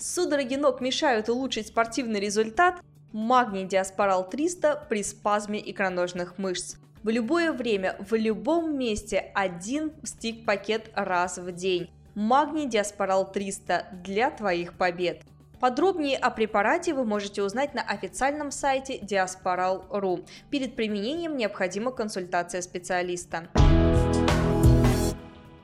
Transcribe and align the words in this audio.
Судороги 0.00 0.54
ног 0.54 0.80
мешают 0.80 1.28
улучшить 1.28 1.66
спортивный 1.66 2.20
результат? 2.20 2.80
Магний 3.12 3.66
Диаспорал 3.66 4.26
300 4.26 4.86
при 4.88 5.02
спазме 5.02 5.60
икроножных 5.70 6.38
мышц. 6.38 6.76
В 7.02 7.10
любое 7.10 7.52
время, 7.52 7.96
в 7.98 8.14
любом 8.14 8.78
месте 8.78 9.30
один 9.34 9.92
стик-пакет 10.02 10.90
раз 10.94 11.36
в 11.36 11.52
день. 11.52 11.90
Магний 12.14 12.66
Диаспорал 12.66 13.30
300 13.30 13.88
для 14.02 14.30
твоих 14.30 14.72
побед. 14.78 15.20
Подробнее 15.60 16.16
о 16.16 16.30
препарате 16.30 16.94
вы 16.94 17.04
можете 17.04 17.42
узнать 17.42 17.74
на 17.74 17.82
официальном 17.82 18.50
сайте 18.52 18.96
diasporal.ru. 19.00 20.26
Перед 20.48 20.76
применением 20.76 21.36
необходима 21.36 21.92
консультация 21.92 22.62
специалиста. 22.62 23.48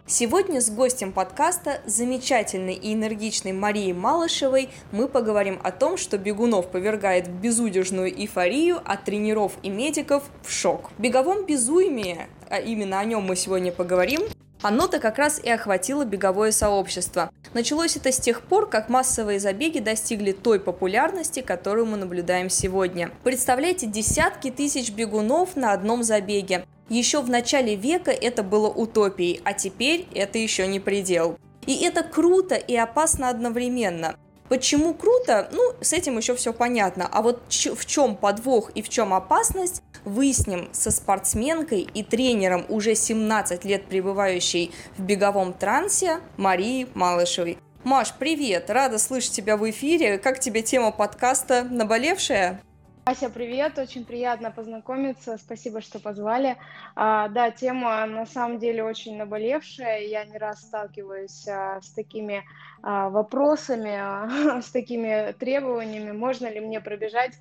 Сегодня 0.09 0.60
с 0.60 0.70
гостем 0.70 1.10
подкаста, 1.10 1.80
замечательной 1.84 2.74
и 2.74 2.95
энергичной 2.95 3.51
Марией 3.51 3.92
Малышевой, 3.92 4.69
мы 4.92 5.09
поговорим 5.09 5.59
о 5.65 5.73
том, 5.73 5.96
что 5.96 6.16
бегунов 6.16 6.70
повергает 6.70 7.27
в 7.27 7.32
безудержную 7.32 8.16
эйфорию, 8.16 8.80
а 8.84 8.98
тренеров 8.98 9.55
и 9.65 9.69
медиков 9.69 10.23
в 10.45 10.52
шок. 10.52 10.93
В 10.96 11.02
беговом 11.02 11.45
безумии, 11.45 12.29
а 12.48 12.60
именно 12.60 13.01
о 13.01 13.04
нем 13.04 13.24
мы 13.24 13.35
сегодня 13.35 13.73
поговорим, 13.73 14.23
оно-то 14.63 15.01
как 15.01 15.18
раз 15.18 15.40
и 15.43 15.51
охватило 15.51 16.04
беговое 16.04 16.52
сообщество. 16.52 17.32
Началось 17.52 17.96
это 17.96 18.13
с 18.13 18.20
тех 18.20 18.43
пор, 18.43 18.68
как 18.68 18.88
массовые 18.88 19.41
забеги 19.41 19.80
достигли 19.80 20.30
той 20.30 20.60
популярности, 20.60 21.41
которую 21.41 21.87
мы 21.87 21.96
наблюдаем 21.96 22.48
сегодня. 22.48 23.10
Представляете, 23.24 23.88
десятки 23.88 24.52
тысяч 24.52 24.93
бегунов 24.93 25.57
на 25.57 25.73
одном 25.73 26.04
забеге. 26.04 26.65
Еще 26.88 27.20
в 27.20 27.29
начале 27.29 27.74
века 27.74 28.12
это 28.12 28.45
было 28.45 28.68
утопией, 28.68 29.40
а 29.45 29.52
теперь 29.54 30.06
это 30.15 30.38
еще 30.38 30.66
не 30.68 30.79
предел. 30.79 31.37
И 31.66 31.82
это 31.82 32.04
круто 32.04 32.54
и 32.54 32.76
опасно 32.76 33.29
одновременно. 33.29 34.15
Почему 34.48 34.95
круто? 34.95 35.48
Ну, 35.51 35.73
с 35.80 35.92
этим 35.92 36.16
еще 36.16 36.37
все 36.37 36.52
понятно. 36.52 37.09
А 37.10 37.23
вот 37.23 37.42
в 37.48 37.87
чем 37.87 38.14
подвох 38.14 38.70
и 38.76 38.82
в 38.82 38.88
чем 38.88 39.12
опасность, 39.12 39.82
выясним 40.04 40.68
со 40.70 40.92
спортсменкой 40.92 41.80
и 41.92 42.04
тренером, 42.04 42.64
уже 42.68 42.95
17 42.95 43.64
лет 43.64 43.87
пребывающей 43.87 44.70
в 44.96 45.02
беговом 45.02 45.52
трансе, 45.52 46.20
Марией 46.37 46.87
Малышевой. 46.95 47.59
Маш, 47.82 48.14
привет! 48.16 48.70
Рада 48.70 48.98
слышать 48.98 49.32
тебя 49.32 49.57
в 49.57 49.68
эфире. 49.68 50.18
Как 50.18 50.38
тебе 50.38 50.62
тема 50.62 50.92
подкаста 50.92 51.64
«Наболевшая»? 51.68 52.60
Ася, 53.09 53.30
привет, 53.30 53.79
очень 53.79 54.04
приятно 54.04 54.51
познакомиться, 54.51 55.38
спасибо, 55.38 55.80
что 55.80 56.01
позвали. 56.01 56.57
А, 56.96 57.29
да, 57.29 57.52
тема 57.52 58.04
на 58.04 58.26
самом 58.26 58.59
деле 58.59 58.82
очень 58.82 59.16
наболевшая, 59.16 60.01
я 60.01 60.24
не 60.24 60.37
раз 60.37 60.63
сталкиваюсь 60.63 61.46
а, 61.46 61.80
с 61.80 61.93
такими 61.93 62.43
вопросами, 62.82 63.96
а, 63.96 64.60
с 64.62 64.71
такими 64.71 65.32
требованиями, 65.32 66.12
можно 66.12 66.47
ли 66.47 66.60
мне 66.60 66.81
пробежать 66.81 67.32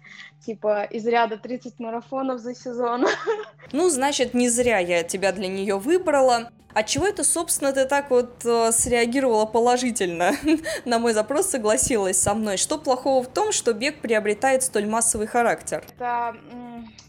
типа 0.45 0.83
из 0.83 1.05
ряда 1.05 1.37
30 1.37 1.79
марафонов 1.79 2.39
за 2.39 2.55
сезон. 2.55 3.05
Ну, 3.71 3.89
значит, 3.89 4.33
не 4.33 4.47
зря 4.47 4.77
я 4.77 5.03
тебя 5.03 5.31
для 5.31 5.47
нее 5.47 5.77
выбрала. 5.77 6.51
А 6.75 6.83
чего 6.83 7.07
это, 7.07 7.23
собственно, 7.23 7.71
ты 7.71 7.85
так 7.85 8.09
вот 8.09 8.45
э, 8.45 8.71
среагировала 8.71 9.45
положительно? 9.45 10.33
На 10.85 10.99
мой 10.99 11.13
запрос 11.13 11.49
согласилась 11.49 12.21
со 12.21 12.33
мной. 12.33 12.57
Что 12.57 12.77
плохого 12.77 13.23
в 13.23 13.27
том, 13.27 13.51
что 13.51 13.73
бег 13.73 14.01
приобретает 14.01 14.61
столь 14.61 14.85
массовый 14.85 15.25
характер? 15.25 15.83
Это 15.95 16.35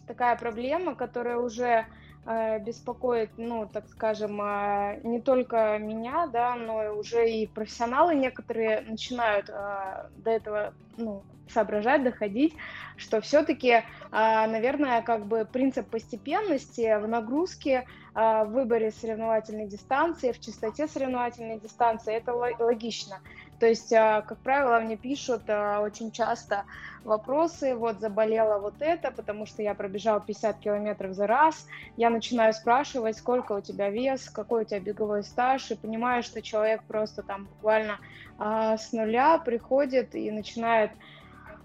такая 0.07 0.37
проблема, 0.37 0.95
которая 0.95 1.39
уже 1.39 1.87
беспокоит, 2.27 3.31
ну, 3.37 3.69
так 3.73 3.89
скажем, 3.89 4.41
э, 4.43 5.01
не 5.05 5.21
только 5.21 5.79
меня, 5.79 6.27
да, 6.27 6.57
но 6.57 6.97
уже 6.97 7.31
и 7.31 7.47
профессионалы 7.47 8.15
некоторые 8.15 8.81
начинают 8.81 9.49
э, 9.49 10.09
до 10.17 10.31
этого, 10.31 10.75
ну, 10.97 11.25
соображать, 11.49 12.03
доходить, 12.03 12.57
что 12.97 13.21
все-таки, 13.21 13.85
наверное, 14.11 15.01
как 15.03 15.27
бы 15.27 15.45
принцип 15.45 15.89
постепенности 15.89 16.99
в 16.99 17.07
нагрузке, 17.07 17.85
в 18.15 18.47
выборе 18.47 18.91
соревновательной 18.91 19.69
дистанции, 19.69 20.33
в 20.33 20.41
частоте 20.41 20.89
соревновательной 20.89 21.61
дистанции, 21.61 22.15
это 22.15 22.35
логично. 22.35 23.21
То 23.59 23.67
есть, 23.67 23.91
как 23.91 24.39
правило, 24.43 24.79
мне 24.81 24.97
пишут 24.97 25.49
очень 25.49 26.11
часто 26.11 26.65
вопросы, 27.07 27.75
вот 27.75 28.01
заболела 28.01 28.59
вот 28.59 28.75
это, 28.81 29.11
потому 29.11 29.47
что 29.47 29.63
я 29.63 29.75
пробежал 29.75 30.21
50 30.21 30.59
километров 30.59 31.15
за 31.15 31.27
раз, 31.27 31.67
я 31.97 32.11
начинаю 32.11 32.53
спрашивать, 32.53 33.17
сколько 33.17 33.53
у 33.53 33.61
тебя 33.61 33.91
вес, 33.91 34.29
какой 34.29 34.63
у 34.63 34.65
тебя 34.65 34.81
беговой 34.81 35.23
стаж, 35.23 35.71
и 35.71 35.77
понимаю, 35.77 36.23
что 36.23 36.43
человек 36.43 36.83
просто 36.85 37.23
там 37.23 37.47
буквально 37.47 37.99
а, 38.39 38.77
с 38.77 38.93
нуля 38.93 39.39
приходит 39.39 40.15
и 40.15 40.31
начинает 40.31 40.91
а, 40.91 40.95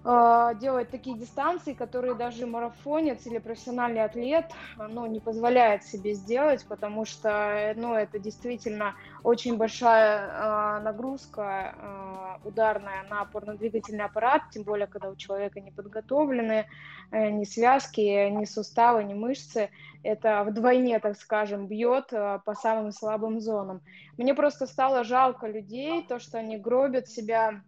делать 0.04 0.90
такие 0.90 1.16
дистанции, 1.16 1.74
которые 1.74 2.16
даже 2.16 2.48
марафонец 2.48 3.26
или 3.28 3.38
профессиональный 3.38 4.04
атлет 4.04 4.46
ну, 4.78 5.06
не 5.06 5.20
позволяет 5.20 5.84
себе 5.84 6.14
сделать, 6.14 6.66
потому 6.68 7.06
что 7.06 7.74
ну, 7.76 7.94
это 7.94 8.18
действительно 8.18 8.96
очень 9.24 9.58
большая 9.58 10.28
э, 10.28 10.80
нагрузка 10.82 11.76
э, 11.78 12.48
ударная 12.48 13.04
на 13.10 13.22
опорно-двигательный 13.22 14.06
аппарат, 14.06 14.44
тем 14.52 14.64
более, 14.64 14.88
когда 14.88 15.10
у 15.10 15.16
человека 15.16 15.60
не 15.60 15.72
подготовлены 15.72 16.66
э, 17.12 17.30
ни 17.30 17.44
связки, 17.44 18.30
ни 18.30 18.46
суставы, 18.46 19.04
ни 19.04 19.14
мышцы. 19.14 19.70
Это 20.04 20.44
вдвойне, 20.44 21.00
так 21.00 21.18
скажем, 21.18 21.68
бьет 21.68 22.12
э, 22.12 22.40
по 22.44 22.56
самым 22.56 22.92
слабым 22.92 23.40
зонам. 23.40 23.82
Мне 24.18 24.34
просто 24.34 24.66
стало 24.66 25.04
жалко 25.04 25.48
людей, 25.48 26.04
то, 26.08 26.20
что 26.20 26.40
они 26.40 26.58
гробят 26.58 27.08
себя 27.08 27.62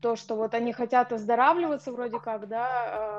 то, 0.00 0.16
что 0.16 0.36
вот 0.36 0.54
они 0.54 0.72
хотят 0.72 1.12
оздоравливаться 1.12 1.92
вроде 1.92 2.18
как, 2.18 2.48
да, 2.48 2.68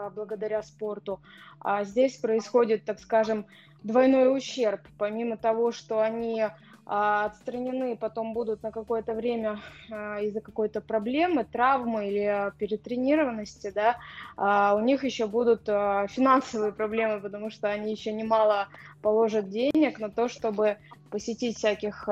а, 0.07 0.09
благодаря 0.09 0.63
спорту, 0.63 1.21
а 1.59 1.83
здесь 1.83 2.17
происходит, 2.17 2.85
так 2.85 2.99
скажем, 2.99 3.45
двойной 3.83 4.35
ущерб. 4.35 4.81
Помимо 4.97 5.37
того, 5.37 5.71
что 5.71 6.01
они 6.01 6.45
отстранены 6.85 7.95
потом 7.95 8.33
будут 8.33 8.61
на 8.63 8.71
какое-то 8.71 9.13
время 9.13 9.59
а, 9.89 10.21
из-за 10.21 10.41
какой-то 10.41 10.81
проблемы, 10.81 11.45
травмы 11.45 12.07
или 12.07 12.51
перетренированности, 12.57 13.71
да, 13.73 13.97
а, 14.35 14.75
у 14.75 14.79
них 14.79 15.03
еще 15.03 15.27
будут 15.27 15.65
финансовые 15.65 16.73
проблемы, 16.73 17.21
потому 17.21 17.49
что 17.49 17.69
они 17.69 17.91
еще 17.91 18.11
немало 18.11 18.67
положат 19.01 19.49
денег 19.49 19.99
на 19.99 20.09
то, 20.09 20.27
чтобы 20.27 20.77
посетить 21.09 21.57
всяких 21.57 22.09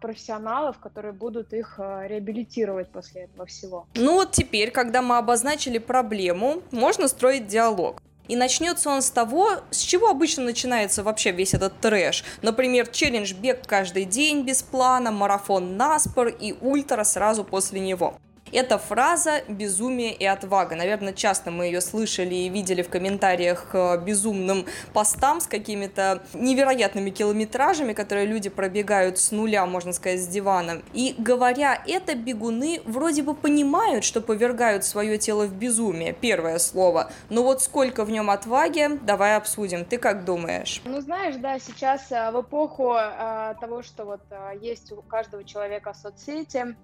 профессионалов, 0.00 0.78
которые 0.78 1.12
будут 1.12 1.52
их 1.52 1.78
реабилитировать 1.78 2.88
после 2.88 3.24
этого 3.24 3.44
всего. 3.44 3.86
Ну 3.94 4.14
вот 4.14 4.32
теперь, 4.32 4.70
когда 4.70 5.02
мы 5.02 5.18
обозначили 5.18 5.76
проблему, 5.76 6.62
можно 6.72 7.08
строить 7.08 7.46
диалог. 7.46 8.02
И 8.28 8.36
начнется 8.36 8.90
он 8.90 9.02
с 9.02 9.10
того, 9.10 9.48
с 9.70 9.80
чего 9.80 10.08
обычно 10.08 10.44
начинается 10.44 11.02
вообще 11.02 11.32
весь 11.32 11.54
этот 11.54 11.80
трэш. 11.80 12.24
Например, 12.42 12.86
челлендж 12.86 13.32
бег 13.32 13.66
каждый 13.66 14.04
день 14.04 14.42
без 14.42 14.62
плана, 14.62 15.10
марафон 15.10 15.76
наспор 15.76 16.28
и 16.28 16.54
ультра 16.60 17.04
сразу 17.04 17.42
после 17.42 17.80
него. 17.80 18.18
Эта 18.52 18.78
фраза 18.78 19.42
«безумие 19.48 20.14
и 20.14 20.24
отвага». 20.24 20.76
Наверное, 20.76 21.12
часто 21.12 21.50
мы 21.50 21.66
ее 21.66 21.80
слышали 21.80 22.34
и 22.34 22.48
видели 22.48 22.82
в 22.82 22.88
комментариях 22.88 23.68
к 23.70 23.96
безумным 23.98 24.66
постам 24.92 25.40
с 25.40 25.46
какими-то 25.46 26.22
невероятными 26.34 27.10
километражами, 27.10 27.92
которые 27.92 28.26
люди 28.26 28.48
пробегают 28.48 29.18
с 29.18 29.30
нуля, 29.30 29.66
можно 29.66 29.92
сказать, 29.92 30.20
с 30.20 30.26
дивана. 30.26 30.82
И 30.94 31.14
говоря 31.18 31.82
это, 31.86 32.14
бегуны 32.14 32.80
вроде 32.84 33.22
бы 33.22 33.34
понимают, 33.34 34.04
что 34.04 34.20
повергают 34.20 34.84
свое 34.84 35.18
тело 35.18 35.46
в 35.46 35.54
безумие, 35.54 36.12
первое 36.12 36.58
слово. 36.58 37.10
Но 37.28 37.42
вот 37.42 37.62
сколько 37.62 38.04
в 38.04 38.10
нем 38.10 38.30
отваги, 38.30 38.98
давай 39.02 39.36
обсудим. 39.36 39.84
Ты 39.84 39.98
как 39.98 40.24
думаешь? 40.24 40.80
Ну, 40.84 41.00
знаешь, 41.00 41.36
да, 41.36 41.58
сейчас 41.58 42.10
э, 42.10 42.30
в 42.30 42.42
эпоху 42.42 42.94
э, 42.94 43.54
того, 43.60 43.82
что 43.82 44.04
вот 44.04 44.20
э, 44.30 44.52
есть 44.60 44.92
у 44.92 45.02
каждого 45.02 45.44
человека 45.44 45.94
соцсети, 45.94 46.76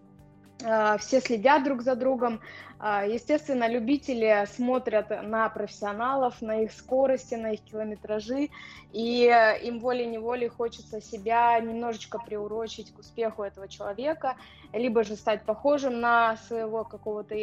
все 0.58 1.20
следят 1.20 1.64
друг 1.64 1.82
за 1.82 1.96
другом. 1.96 2.40
А, 2.78 3.06
естественно, 3.06 3.68
любители 3.68 4.44
смотрят 4.46 5.10
на 5.10 5.48
профессионалов, 5.48 6.40
на 6.42 6.62
их 6.62 6.72
скорости, 6.72 7.34
на 7.34 7.52
их 7.52 7.64
километражи, 7.64 8.50
и 8.92 9.24
им 9.62 9.80
волей-неволей 9.80 10.48
хочется 10.48 11.00
себя 11.00 11.58
немножечко 11.60 12.18
приурочить 12.18 12.92
к 12.92 12.98
успеху 12.98 13.42
этого 13.42 13.68
человека, 13.68 14.36
либо 14.72 15.02
же 15.02 15.16
стать 15.16 15.44
похожим 15.44 16.00
на 16.00 16.36
своего 16.36 16.84
какого-то 16.84 17.34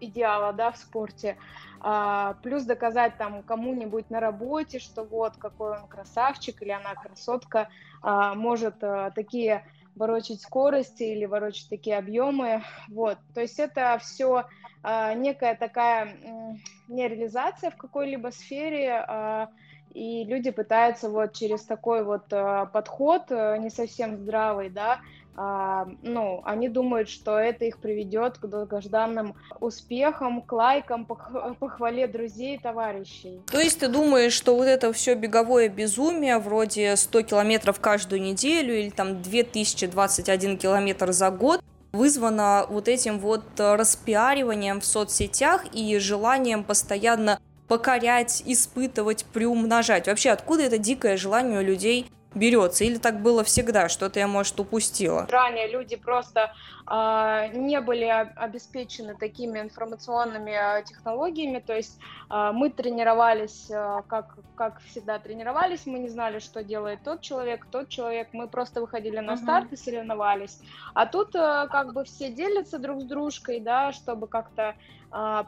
идеала 0.00 0.52
да, 0.52 0.70
в 0.70 0.76
спорте, 0.78 1.36
а, 1.80 2.34
плюс 2.42 2.64
доказать 2.64 3.16
там 3.18 3.42
кому-нибудь 3.42 4.08
на 4.10 4.20
работе, 4.20 4.78
что 4.78 5.04
вот 5.04 5.36
какой 5.36 5.78
он 5.78 5.88
красавчик 5.88 6.62
или 6.62 6.70
она 6.70 6.94
красотка, 6.94 7.68
может 8.02 8.78
такие 9.14 9.64
ворочать 9.96 10.40
скорости 10.42 11.02
или 11.02 11.24
ворочать 11.24 11.68
такие 11.68 11.98
объемы. 11.98 12.62
Вот. 12.88 13.18
То 13.34 13.40
есть 13.40 13.58
это 13.58 13.98
все 14.00 14.44
а, 14.82 15.14
некая 15.14 15.56
такая 15.56 16.04
м, 16.22 16.56
нереализация 16.86 17.70
в 17.70 17.76
какой-либо 17.76 18.28
сфере, 18.28 18.92
а, 18.92 19.48
и 19.92 20.24
люди 20.24 20.50
пытаются 20.50 21.08
вот 21.08 21.32
через 21.32 21.64
такой 21.64 22.04
вот 22.04 22.32
а, 22.32 22.66
подход, 22.66 23.22
а, 23.30 23.56
не 23.56 23.70
совсем 23.70 24.16
здравый, 24.16 24.70
да, 24.70 25.00
а, 25.36 25.86
ну, 26.02 26.40
они 26.44 26.68
думают, 26.68 27.10
что 27.10 27.38
это 27.38 27.66
их 27.66 27.78
приведет 27.78 28.38
к 28.38 28.46
долгожданным 28.46 29.34
успехам, 29.60 30.40
к 30.40 30.50
лайкам, 30.52 31.04
похвале 31.04 32.06
друзей 32.06 32.56
и 32.56 32.58
товарищей. 32.58 33.42
То 33.50 33.60
есть 33.60 33.80
ты 33.80 33.88
думаешь, 33.88 34.32
что 34.32 34.56
вот 34.56 34.64
это 34.64 34.92
все 34.92 35.14
беговое 35.14 35.68
безумие, 35.68 36.38
вроде 36.38 36.96
100 36.96 37.22
километров 37.22 37.80
каждую 37.80 38.22
неделю 38.22 38.74
или 38.74 38.90
там 38.90 39.20
2021 39.20 40.56
километр 40.56 41.12
за 41.12 41.30
год, 41.30 41.60
вызвано 41.92 42.66
вот 42.68 42.88
этим 42.88 43.18
вот 43.18 43.44
распиариванием 43.58 44.80
в 44.80 44.86
соцсетях 44.86 45.64
и 45.72 45.98
желанием 45.98 46.64
постоянно 46.64 47.40
покорять, 47.68 48.42
испытывать, 48.46 49.24
приумножать. 49.26 50.06
Вообще, 50.06 50.30
откуда 50.30 50.62
это 50.62 50.78
дикое 50.78 51.16
желание 51.16 51.60
у 51.60 51.62
людей 51.62 52.06
берется? 52.36 52.84
Или 52.84 52.98
так 52.98 53.20
было 53.20 53.42
всегда? 53.42 53.88
Что-то 53.88 54.20
я, 54.20 54.28
может, 54.28 54.58
упустила? 54.60 55.26
Ранее 55.28 55.68
люди 55.68 55.96
просто 55.96 56.52
э, 56.88 57.48
не 57.54 57.80
были 57.80 58.04
обеспечены 58.36 59.16
такими 59.16 59.58
информационными 59.60 60.52
а, 60.52 60.82
технологиями, 60.82 61.58
то 61.58 61.74
есть 61.74 61.98
э, 62.30 62.50
мы 62.52 62.70
тренировались, 62.70 63.70
э, 63.70 64.02
как, 64.06 64.36
как 64.54 64.80
всегда 64.82 65.18
тренировались, 65.18 65.86
мы 65.86 65.98
не 65.98 66.08
знали, 66.08 66.38
что 66.38 66.62
делает 66.62 67.00
тот 67.02 67.20
человек, 67.22 67.66
тот 67.70 67.88
человек, 67.88 68.28
мы 68.32 68.46
просто 68.48 68.80
выходили 68.80 69.18
на 69.18 69.32
uh-huh. 69.32 69.42
старт 69.42 69.72
и 69.72 69.76
соревновались. 69.76 70.60
А 70.94 71.06
тут 71.06 71.34
э, 71.34 71.66
как 71.70 71.92
бы 71.92 72.04
все 72.04 72.30
делятся 72.30 72.78
друг 72.78 73.00
с 73.00 73.04
дружкой, 73.04 73.60
да, 73.60 73.92
чтобы 73.92 74.28
как-то 74.28 74.74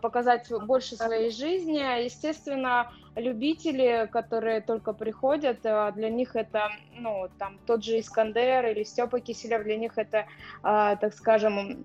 показать 0.01 0.51
больше 0.67 0.97
своей 0.97 1.31
жизни. 1.31 2.05
Естественно, 2.05 2.91
любители, 3.17 4.09
которые 4.11 4.61
только 4.61 4.93
приходят, 4.93 5.59
а, 5.65 5.91
для 5.93 6.11
них 6.11 6.37
это, 6.37 6.69
ну, 6.95 7.29
там, 7.39 7.59
тот 7.67 7.85
же 7.85 7.99
Искандер 7.99 8.67
или 8.67 8.85
Степа 8.85 9.21
Киселев, 9.21 9.65
для 9.65 9.77
них 9.77 9.99
это, 9.99 10.27
а, 10.63 10.97
так 10.97 11.15
скажем, 11.15 11.85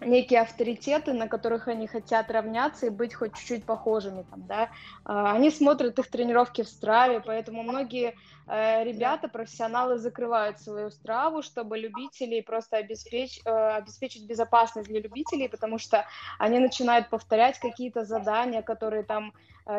некие 0.00 0.40
авторитеты, 0.40 1.12
на 1.12 1.28
которых 1.28 1.68
они 1.68 1.86
хотят 1.86 2.30
равняться 2.30 2.86
и 2.86 2.90
быть 2.90 3.14
хоть 3.14 3.34
чуть-чуть 3.34 3.64
похожими. 3.64 4.24
Там, 4.30 4.46
да? 4.46 4.70
Они 5.04 5.50
смотрят 5.50 5.98
их 5.98 6.08
тренировки 6.08 6.62
в 6.62 6.68
Страве, 6.68 7.20
поэтому 7.20 7.62
многие 7.62 8.14
э, 8.46 8.84
ребята, 8.84 9.28
профессионалы 9.28 9.98
закрывают 9.98 10.60
свою 10.60 10.90
Страву, 10.90 11.42
чтобы 11.42 11.78
любителей 11.78 12.42
просто 12.42 12.76
обеспечить, 12.76 13.42
э, 13.44 13.50
обеспечить 13.50 14.26
безопасность 14.26 14.88
для 14.88 15.00
любителей, 15.00 15.48
потому 15.48 15.78
что 15.78 16.06
они 16.38 16.58
начинают 16.58 17.08
повторять 17.08 17.58
какие-то 17.58 18.04
задания, 18.04 18.62
которые 18.62 19.02
там 19.02 19.32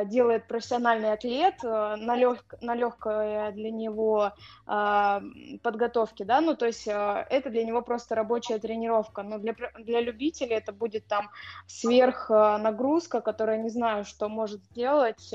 делает 0.06 0.48
профессиональный 0.48 1.14
атлет 1.14 1.56
э, 1.64 1.96
на, 1.98 2.16
лег, 2.16 2.44
на 2.62 2.76
легкой 2.76 3.52
для 3.54 3.72
него 3.72 4.34
э, 4.68 5.22
подготовке, 5.64 6.26
да, 6.26 6.42
ну, 6.42 6.56
то 6.56 6.68
есть 6.68 6.88
это 6.88 7.50
для 7.50 7.64
него 7.64 7.82
просто 7.82 8.16
рабочая 8.16 8.60
тренировка, 8.60 9.24
но 9.24 9.40
для, 9.40 9.56
для 9.80 10.02
любителей 10.02 10.56
это 10.56 10.72
будет 10.72 11.08
там 11.08 11.30
сверх 11.68 12.30
нагрузка, 12.30 13.22
которая 13.22 13.58
не 13.58 13.70
знаю, 13.70 14.06
что 14.06 14.30
может 14.30 14.64
сделать, 14.66 15.34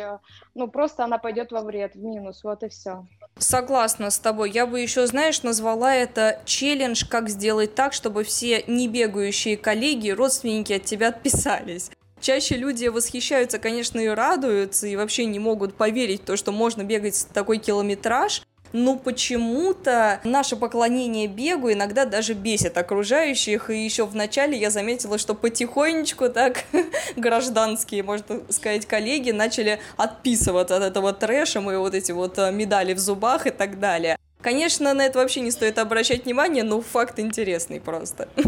ну, 0.54 0.68
просто 0.68 1.04
она 1.04 1.18
пойдет 1.18 1.50
во 1.50 1.62
вред, 1.62 1.94
в 1.94 2.02
минус, 2.04 2.44
вот 2.44 2.62
и 2.62 2.68
все. 2.68 3.06
Согласна 3.36 4.10
с 4.10 4.18
тобой. 4.18 4.50
Я 4.50 4.66
бы 4.66 4.80
еще, 4.80 5.06
знаешь, 5.06 5.42
назвала 5.42 5.94
это 5.94 6.40
челлендж, 6.44 7.04
как 7.08 7.28
сделать 7.28 7.74
так, 7.74 7.92
чтобы 7.92 8.22
все 8.22 8.62
не 8.68 8.86
бегающие 8.86 9.56
коллеги, 9.56 10.10
родственники 10.10 10.72
от 10.74 10.84
тебя 10.84 11.08
отписались 11.08 11.90
чаще 12.24 12.56
люди 12.56 12.86
восхищаются, 12.86 13.58
конечно, 13.58 14.00
и 14.00 14.08
радуются, 14.08 14.86
и 14.86 14.96
вообще 14.96 15.26
не 15.26 15.38
могут 15.38 15.74
поверить 15.74 16.22
в 16.22 16.24
то, 16.24 16.36
что 16.36 16.52
можно 16.52 16.82
бегать 16.82 17.26
такой 17.32 17.58
километраж, 17.58 18.42
но 18.72 18.96
почему-то 18.96 20.20
наше 20.24 20.56
поклонение 20.56 21.28
бегу 21.28 21.70
иногда 21.70 22.06
даже 22.06 22.32
бесит 22.32 22.76
окружающих, 22.76 23.70
и 23.70 23.84
еще 23.84 24.04
в 24.04 24.16
начале 24.16 24.58
я 24.58 24.70
заметила, 24.70 25.18
что 25.18 25.34
потихонечку 25.34 26.28
так 26.28 26.64
гражданские, 27.16 28.02
можно 28.02 28.40
сказать, 28.48 28.86
коллеги 28.86 29.30
начали 29.30 29.78
отписываться 29.96 30.76
от 30.76 30.82
этого 30.82 31.12
трэша, 31.12 31.60
мы 31.60 31.78
вот 31.78 31.94
эти 31.94 32.10
вот 32.10 32.38
э, 32.38 32.50
медали 32.50 32.94
в 32.94 32.98
зубах 32.98 33.46
и 33.46 33.50
так 33.50 33.78
далее. 33.78 34.16
Конечно, 34.44 34.92
на 34.92 35.06
это 35.06 35.20
вообще 35.20 35.40
не 35.40 35.50
стоит 35.50 35.78
обращать 35.78 36.26
внимание, 36.26 36.64
но 36.64 36.82
факт 36.82 37.18
интересный 37.18 37.80
просто. 37.80 38.28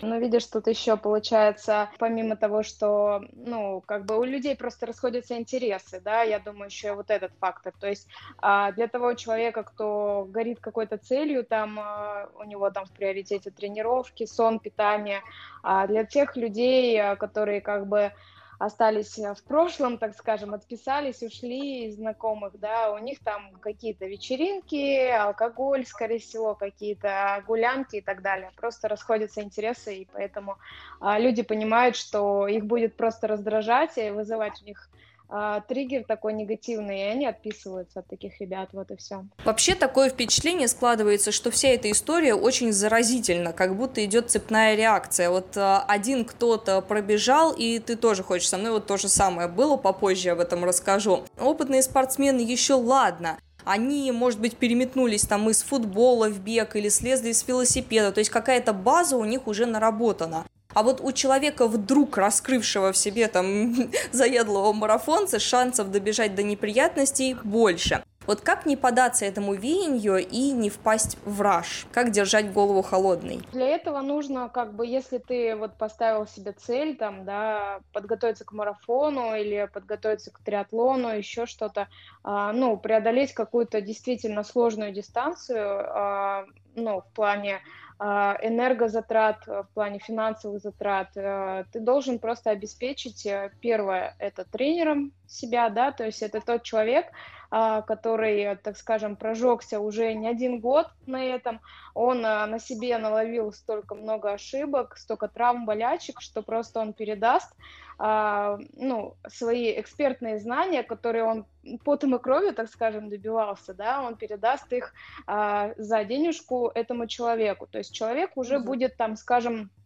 Ну, 0.00 0.20
видишь, 0.20 0.46
тут 0.46 0.68
еще 0.68 0.96
получается, 0.96 1.90
помимо 1.98 2.36
того, 2.36 2.62
что, 2.62 3.24
ну, 3.32 3.82
как 3.84 4.06
бы 4.06 4.18
у 4.18 4.24
людей 4.24 4.56
просто 4.56 4.86
расходятся 4.86 5.36
интересы, 5.36 6.00
да, 6.02 6.22
я 6.22 6.38
думаю, 6.38 6.66
еще 6.66 6.88
и 6.88 6.92
вот 6.92 7.10
этот 7.10 7.32
фактор. 7.40 7.74
То 7.78 7.88
есть 7.88 8.06
а, 8.38 8.72
для 8.72 8.86
того 8.86 9.14
человека, 9.14 9.64
кто 9.64 10.26
горит 10.30 10.60
какой-то 10.60 10.98
целью, 10.98 11.44
там 11.44 11.78
а, 11.80 12.30
у 12.38 12.44
него 12.44 12.70
там 12.70 12.86
в 12.86 12.92
приоритете 12.92 13.50
тренировки, 13.50 14.24
сон, 14.24 14.60
питание, 14.60 15.20
а 15.62 15.86
для 15.86 16.04
тех 16.04 16.36
людей, 16.36 17.16
которые 17.16 17.60
как 17.60 17.86
бы 17.86 18.12
остались 18.58 19.18
э, 19.18 19.34
в 19.34 19.42
прошлом, 19.44 19.98
так 19.98 20.14
скажем, 20.16 20.52
отписались, 20.52 21.22
ушли 21.22 21.86
из 21.86 21.96
знакомых, 21.96 22.58
да, 22.58 22.92
у 22.92 22.98
них 22.98 23.20
там 23.20 23.52
какие-то 23.60 24.06
вечеринки, 24.06 25.08
алкоголь, 25.08 25.86
скорее 25.86 26.18
всего, 26.18 26.54
какие-то 26.54 27.42
гулянки 27.46 27.96
и 27.96 28.00
так 28.00 28.22
далее. 28.22 28.50
Просто 28.56 28.88
расходятся 28.88 29.42
интересы, 29.42 29.96
и 29.96 30.08
поэтому 30.12 30.58
а, 31.00 31.18
люди 31.18 31.42
понимают, 31.42 31.96
что 31.96 32.48
их 32.48 32.66
будет 32.66 32.96
просто 32.96 33.28
раздражать 33.28 33.96
и 33.96 34.10
вызывать 34.10 34.60
у 34.62 34.64
них 34.64 34.90
а, 35.30 35.60
триггер 35.60 36.04
такой 36.04 36.32
негативный, 36.32 37.00
и 37.00 37.04
они 37.04 37.26
отписываются 37.26 38.00
от 38.00 38.06
таких 38.06 38.40
ребят, 38.40 38.70
вот 38.72 38.90
и 38.90 38.96
все. 38.96 39.24
Вообще 39.44 39.74
такое 39.74 40.08
впечатление 40.08 40.68
складывается, 40.68 41.32
что 41.32 41.50
вся 41.50 41.68
эта 41.68 41.90
история 41.90 42.34
очень 42.34 42.72
заразительна, 42.72 43.52
как 43.52 43.76
будто 43.76 44.04
идет 44.04 44.30
цепная 44.30 44.74
реакция. 44.74 45.30
Вот 45.30 45.56
а, 45.56 45.84
один 45.86 46.24
кто-то 46.24 46.80
пробежал, 46.80 47.52
и 47.52 47.78
ты 47.78 47.96
тоже 47.96 48.22
хочешь 48.22 48.48
со 48.48 48.56
мной, 48.56 48.72
вот 48.72 48.86
то 48.86 48.96
же 48.96 49.08
самое 49.08 49.48
было, 49.48 49.76
попозже 49.76 50.30
об 50.30 50.40
этом 50.40 50.64
расскажу. 50.64 51.24
Опытные 51.38 51.82
спортсмены 51.82 52.40
еще 52.40 52.74
ладно, 52.74 53.38
они, 53.64 54.10
может 54.12 54.40
быть, 54.40 54.56
переметнулись 54.56 55.22
там 55.22 55.50
из 55.50 55.62
футбола 55.62 56.30
в 56.30 56.40
бег 56.40 56.74
или 56.74 56.88
слезли 56.88 57.32
с 57.32 57.46
велосипеда, 57.46 58.12
то 58.12 58.20
есть 58.20 58.30
какая-то 58.30 58.72
база 58.72 59.18
у 59.18 59.24
них 59.26 59.46
уже 59.46 59.66
наработана. 59.66 60.46
А 60.74 60.82
вот 60.82 61.00
у 61.00 61.12
человека, 61.12 61.66
вдруг 61.66 62.18
раскрывшего 62.18 62.92
в 62.92 62.96
себе 62.96 63.28
там 63.28 63.74
заядлого 64.12 64.72
марафонца, 64.72 65.38
шансов 65.38 65.90
добежать 65.90 66.34
до 66.34 66.42
неприятностей 66.42 67.36
больше. 67.42 68.02
Вот 68.26 68.42
как 68.42 68.66
не 68.66 68.76
податься 68.76 69.24
этому 69.24 69.54
веянию 69.54 70.18
и 70.18 70.50
не 70.50 70.68
впасть 70.68 71.16
в 71.24 71.40
раж? 71.40 71.86
Как 71.92 72.10
держать 72.10 72.52
голову 72.52 72.82
холодной? 72.82 73.40
Для 73.52 73.66
этого 73.68 74.02
нужно, 74.02 74.50
как 74.50 74.74
бы, 74.74 74.86
если 74.86 75.16
ты 75.16 75.56
вот 75.56 75.78
поставил 75.78 76.26
себе 76.26 76.52
цель, 76.52 76.94
там, 76.98 77.24
да, 77.24 77.80
подготовиться 77.94 78.44
к 78.44 78.52
марафону 78.52 79.34
или 79.34 79.66
подготовиться 79.72 80.30
к 80.30 80.40
триатлону, 80.40 81.08
еще 81.08 81.46
что-то, 81.46 81.88
а, 82.22 82.52
ну, 82.52 82.76
преодолеть 82.76 83.32
какую-то 83.32 83.80
действительно 83.80 84.44
сложную 84.44 84.92
дистанцию, 84.92 85.86
а, 85.88 86.44
ну, 86.74 87.00
в 87.00 87.10
плане 87.14 87.62
энергозатрат, 88.00 89.48
э, 89.48 89.62
в 89.62 89.74
плане 89.74 89.98
финансовых 89.98 90.62
затрат, 90.62 91.16
э, 91.16 91.64
ты 91.72 91.80
должен 91.80 92.18
просто 92.18 92.50
обеспечить, 92.50 93.26
э, 93.26 93.50
первое, 93.60 94.14
это 94.18 94.44
тренером 94.44 95.12
себя, 95.26 95.68
да, 95.68 95.90
то 95.90 96.04
есть 96.04 96.22
это 96.22 96.40
тот 96.40 96.62
человек, 96.62 97.06
а, 97.06 97.37
который, 97.50 98.56
так 98.56 98.76
скажем, 98.76 99.16
прожегся 99.16 99.80
уже 99.80 100.12
не 100.12 100.28
один 100.28 100.60
год 100.60 100.88
на 101.06 101.24
этом, 101.24 101.60
он 101.94 102.20
на 102.20 102.58
себе 102.58 102.98
наловил 102.98 103.52
столько 103.52 103.94
много 103.94 104.32
ошибок, 104.32 104.96
столько 104.98 105.28
травм, 105.28 105.64
болячек, 105.64 106.20
что 106.20 106.42
просто 106.42 106.80
он 106.80 106.92
передаст 106.92 107.54
а, 108.00 108.58
ну, 108.76 109.16
свои 109.26 109.78
экспертные 109.78 110.38
знания, 110.38 110.84
которые 110.84 111.24
он 111.24 111.46
потом 111.84 112.14
и 112.14 112.18
кровью, 112.20 112.54
так 112.54 112.68
скажем, 112.68 113.08
добивался, 113.08 113.74
да, 113.74 114.02
он 114.02 114.14
передаст 114.14 114.72
их 114.72 114.94
а, 115.26 115.72
за 115.76 116.04
денежку 116.04 116.70
этому 116.72 117.08
человеку. 117.08 117.66
То 117.66 117.78
есть 117.78 117.92
человек 117.92 118.36
уже 118.36 118.56
mm-hmm. 118.56 118.64
будет 118.64 118.96
там, 118.96 119.16
скажем, 119.16 119.70
а, 119.76 119.77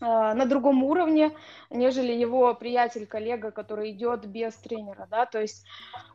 на 0.00 0.46
другом 0.46 0.82
уровне, 0.82 1.32
нежели 1.68 2.12
его 2.12 2.54
приятель, 2.54 3.06
коллега, 3.06 3.50
который 3.50 3.90
идет 3.90 4.24
без 4.26 4.54
тренера, 4.54 5.06
да, 5.10 5.26
то 5.26 5.40
есть 5.40 5.66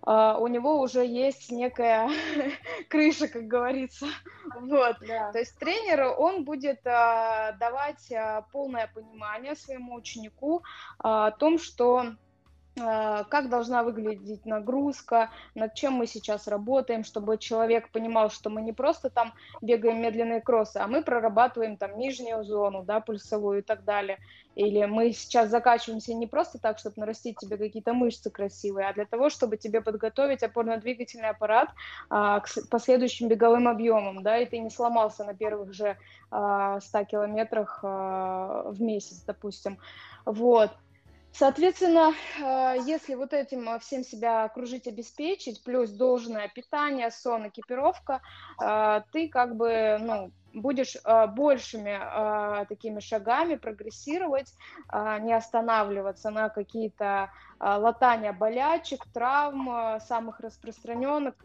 э, 0.05 0.35
у 0.39 0.47
него 0.47 0.79
уже 0.81 1.05
есть 1.05 1.51
некая 1.51 2.09
крыша, 2.89 3.27
как 3.27 3.47
говорится, 3.47 4.07
вот, 4.59 4.97
да. 5.07 5.31
то 5.31 5.39
есть 5.39 5.57
тренер, 5.59 6.15
он 6.17 6.45
будет 6.45 6.79
э, 6.85 7.55
давать 7.59 8.11
э, 8.11 8.43
полное 8.51 8.89
понимание 8.93 9.55
своему 9.55 9.93
ученику 9.95 10.59
э, 10.59 10.61
о 11.03 11.31
том, 11.31 11.59
что 11.59 11.97
а, 11.99 12.15
как 12.75 13.49
должна 13.49 13.83
выглядеть 13.83 14.45
нагрузка, 14.45 15.29
над 15.53 15.73
чем 15.75 15.93
мы 15.93 16.07
сейчас 16.07 16.47
работаем, 16.47 17.03
чтобы 17.03 17.37
человек 17.37 17.89
понимал, 17.91 18.29
что 18.29 18.49
мы 18.49 18.61
не 18.61 18.73
просто 18.73 19.09
там 19.09 19.33
бегаем 19.61 20.01
медленные 20.01 20.41
кроссы, 20.41 20.77
а 20.77 20.87
мы 20.87 21.01
прорабатываем 21.01 21.77
там 21.77 21.97
нижнюю 21.97 22.43
зону, 22.43 22.83
да, 22.83 22.99
пульсовую 22.99 23.59
и 23.59 23.61
так 23.61 23.83
далее. 23.85 24.19
Или 24.55 24.85
мы 24.85 25.11
сейчас 25.11 25.49
закачиваемся 25.49 26.13
не 26.13 26.27
просто 26.27 26.59
так, 26.59 26.79
чтобы 26.79 26.95
нарастить 26.97 27.37
тебе 27.37 27.57
какие-то 27.57 27.93
мышцы 27.93 28.29
красивые, 28.29 28.87
а 28.87 28.93
для 28.93 29.05
того, 29.05 29.29
чтобы 29.29 29.57
тебе 29.57 29.81
подготовить 29.81 30.43
опорно-двигательный 30.43 31.29
аппарат 31.29 31.69
а, 32.09 32.39
к 32.39 32.49
последующим 32.69 33.27
беговым 33.27 33.67
объемам, 33.67 34.23
да, 34.23 34.37
и 34.37 34.45
ты 34.45 34.59
не 34.59 34.69
сломался 34.69 35.25
на 35.25 35.33
первых 35.33 35.73
же 35.73 35.97
а, 36.31 36.79
100 36.79 37.05
километрах 37.05 37.79
а, 37.83 38.63
в 38.71 38.81
месяц, 38.81 39.23
допустим. 39.25 39.77
Вот. 40.25 40.71
Соответственно, 41.37 42.13
э, 42.39 42.77
если 42.85 43.13
вот 43.15 43.33
этим 43.33 43.67
э, 43.67 43.79
всем 43.79 44.05
себя 44.05 44.45
окружить, 44.45 44.87
обеспечить, 44.87 45.61
плюс 45.65 45.89
должное 45.89 46.47
питание, 46.47 47.11
сон, 47.11 47.49
экипировка, 47.49 48.21
э, 48.63 49.01
ты 49.11 49.27
как 49.27 49.57
бы, 49.57 49.97
ну, 49.99 50.31
будешь 50.55 50.95
э, 51.03 51.27
большими 51.27 51.99
э, 52.01 52.65
такими 52.65 52.99
шагами 52.99 53.55
прогрессировать, 53.55 54.53
э, 54.91 55.19
не 55.21 55.33
останавливаться 55.33 56.29
на 56.31 56.49
какие-то 56.49 57.29
латания 57.57 58.33
болячек, 58.33 59.05
травм, 59.13 59.97
самых 60.01 60.41
распространенных, 60.41 61.35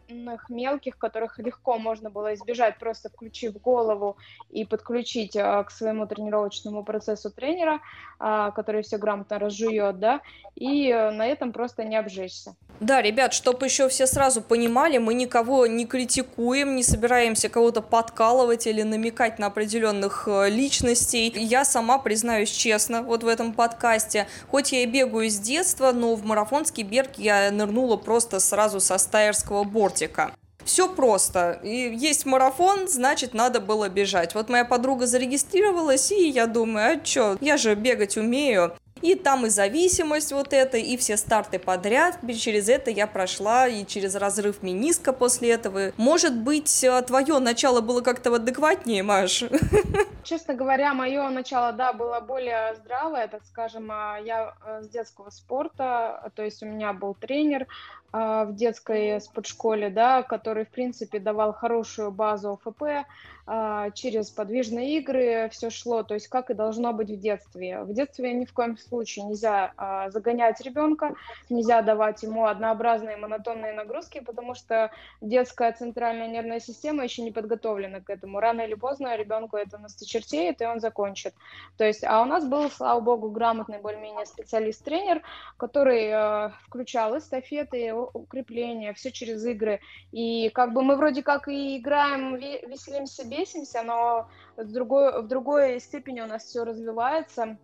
мелких, 0.49 0.97
которых 0.97 1.39
легко 1.39 1.77
можно 1.77 2.09
было 2.09 2.33
избежать, 2.33 2.77
просто 2.79 3.07
включив 3.07 3.53
голову 3.61 4.17
и 4.49 4.65
подключить 4.65 5.37
к 5.37 5.67
своему 5.69 6.05
тренировочному 6.07 6.83
процессу 6.83 7.31
тренера, 7.31 7.79
который 8.19 8.81
все 8.81 8.97
грамотно 8.97 9.39
разжует, 9.39 9.99
да, 9.99 10.19
и 10.53 10.91
на 10.91 11.25
этом 11.25 11.53
просто 11.53 11.85
не 11.85 11.95
обжечься. 11.95 12.55
Да, 12.81 13.01
ребят, 13.01 13.33
чтобы 13.33 13.67
еще 13.67 13.87
все 13.87 14.05
сразу 14.05 14.41
понимали, 14.41 14.97
мы 14.97 15.13
никого 15.13 15.65
не 15.65 15.85
критикуем, 15.85 16.75
не 16.75 16.83
собираемся 16.83 17.47
кого-то 17.47 17.81
подкалывать 17.81 18.67
или 18.67 18.81
намекать 18.81 19.00
на 19.39 19.47
определенных 19.47 20.27
э, 20.27 20.49
личностей. 20.49 21.31
Я 21.35 21.65
сама 21.65 21.97
признаюсь 21.97 22.51
честно, 22.51 23.01
вот 23.01 23.23
в 23.23 23.27
этом 23.27 23.53
подкасте, 23.53 24.27
хоть 24.49 24.71
я 24.71 24.83
и 24.83 24.85
бегаю 24.85 25.29
с 25.29 25.37
детства, 25.37 25.91
но 25.91 26.15
в 26.15 26.25
марафонский 26.25 26.83
бег 26.83 27.17
я 27.17 27.51
нырнула 27.51 27.97
просто 27.97 28.39
сразу 28.39 28.79
со 28.79 28.97
стайерского 28.97 29.63
бортика. 29.63 30.31
Все 30.63 30.87
просто. 30.87 31.59
И 31.63 31.95
есть 31.95 32.25
марафон, 32.25 32.87
значит, 32.87 33.33
надо 33.33 33.59
было 33.59 33.89
бежать. 33.89 34.35
Вот 34.35 34.49
моя 34.49 34.65
подруга 34.65 35.07
зарегистрировалась, 35.07 36.11
и 36.11 36.29
я 36.29 36.47
думаю, 36.47 36.99
а 37.01 37.05
что, 37.05 37.37
я 37.41 37.57
же 37.57 37.75
бегать 37.75 38.17
умею. 38.17 38.73
И 39.01 39.15
там 39.15 39.45
и 39.45 39.49
зависимость 39.49 40.31
вот 40.31 40.53
эта, 40.53 40.77
и 40.77 40.97
все 40.97 41.17
старты 41.17 41.59
подряд. 41.59 42.19
Через 42.37 42.69
это 42.69 42.91
я 42.91 43.07
прошла, 43.07 43.67
и 43.67 43.85
через 43.85 44.15
разрыв 44.15 44.61
мениска 44.61 45.13
после 45.13 45.51
этого. 45.51 45.91
Может 45.97 46.35
быть, 46.35 46.83
э, 46.83 47.01
твое 47.01 47.39
начало 47.39 47.81
было 47.81 48.01
как-то 48.01 48.33
адекватнее, 48.35 49.03
Маш? 49.03 49.43
Честно 50.23 50.53
говоря, 50.53 50.93
мое 50.93 51.29
начало, 51.29 51.71
да, 51.71 51.93
было 51.93 52.19
более 52.19 52.75
здравое, 52.75 53.27
так 53.27 53.43
скажем. 53.45 53.89
А, 53.91 54.17
я 54.17 54.53
э, 54.63 54.83
с 54.83 54.89
детского 54.89 55.29
спорта, 55.31 56.31
то 56.35 56.43
есть 56.43 56.61
у 56.61 56.67
меня 56.67 56.93
был 56.93 57.15
тренер, 57.15 57.67
а, 58.13 58.43
в 58.43 58.55
детской 58.55 59.21
спортшколе, 59.21 59.89
да, 59.89 60.21
который, 60.21 60.65
в 60.65 60.69
принципе, 60.69 61.19
давал 61.19 61.53
хорошую 61.53 62.11
базу 62.11 62.59
ОФП, 62.61 63.07
а, 63.47 63.89
через 63.91 64.29
подвижные 64.29 64.97
игры 64.97 65.49
все 65.51 65.69
шло, 65.69 66.03
то 66.03 66.13
есть 66.13 66.27
как 66.27 66.49
и 66.49 66.53
должно 66.53 66.91
быть 66.91 67.09
в 67.09 67.19
детстве. 67.19 67.81
В 67.83 67.93
детстве 67.93 68.33
ни 68.33 68.43
в 68.43 68.53
коем 68.53 68.77
случае 68.77 69.25
нельзя 69.25 69.73
загонять 70.09 70.61
ребенка, 70.61 71.15
нельзя 71.49 71.81
давать 71.81 72.21
ему 72.23 72.45
однообразные 72.45 73.17
монотонные 73.17 73.73
нагрузки, 73.73 74.19
потому 74.19 74.55
что 74.55 74.91
детская 75.21 75.71
центральная 75.71 76.27
нервная 76.27 76.59
система 76.59 77.03
еще 77.03 77.21
не 77.21 77.31
подготовлена 77.31 78.01
к 78.01 78.09
этому. 78.09 78.39
Рано 78.39 78.61
или 78.61 78.73
поздно 78.73 79.15
ребенку 79.15 79.57
это 79.57 79.77
насточертеет, 80.11 80.61
и 80.61 80.65
он 80.65 80.79
закончит. 80.79 81.33
То 81.77 81.85
есть, 81.85 82.03
а 82.03 82.21
у 82.21 82.25
нас 82.25 82.45
был, 82.45 82.69
слава 82.69 82.99
богу, 82.99 83.29
грамотный 83.29 83.79
более-менее 83.79 84.25
специалист-тренер, 84.25 85.21
который 85.57 86.51
включал 86.65 87.17
эстафеты, 87.17 87.93
укрепления, 87.93 88.93
все 88.93 89.11
через 89.11 89.45
игры. 89.45 89.79
И 90.11 90.49
как 90.49 90.73
бы 90.73 90.81
мы 90.81 90.95
вроде 90.95 91.23
как 91.23 91.47
и 91.47 91.77
играем, 91.77 92.35
веселимся, 92.35 93.27
бесимся, 93.27 93.83
но 93.83 94.27
в 94.57 94.71
другой, 94.71 95.21
в 95.21 95.27
другой 95.27 95.79
степени 95.79 96.21
у 96.21 96.27
нас 96.27 96.43
все 96.43 96.63
развивается 96.63 97.57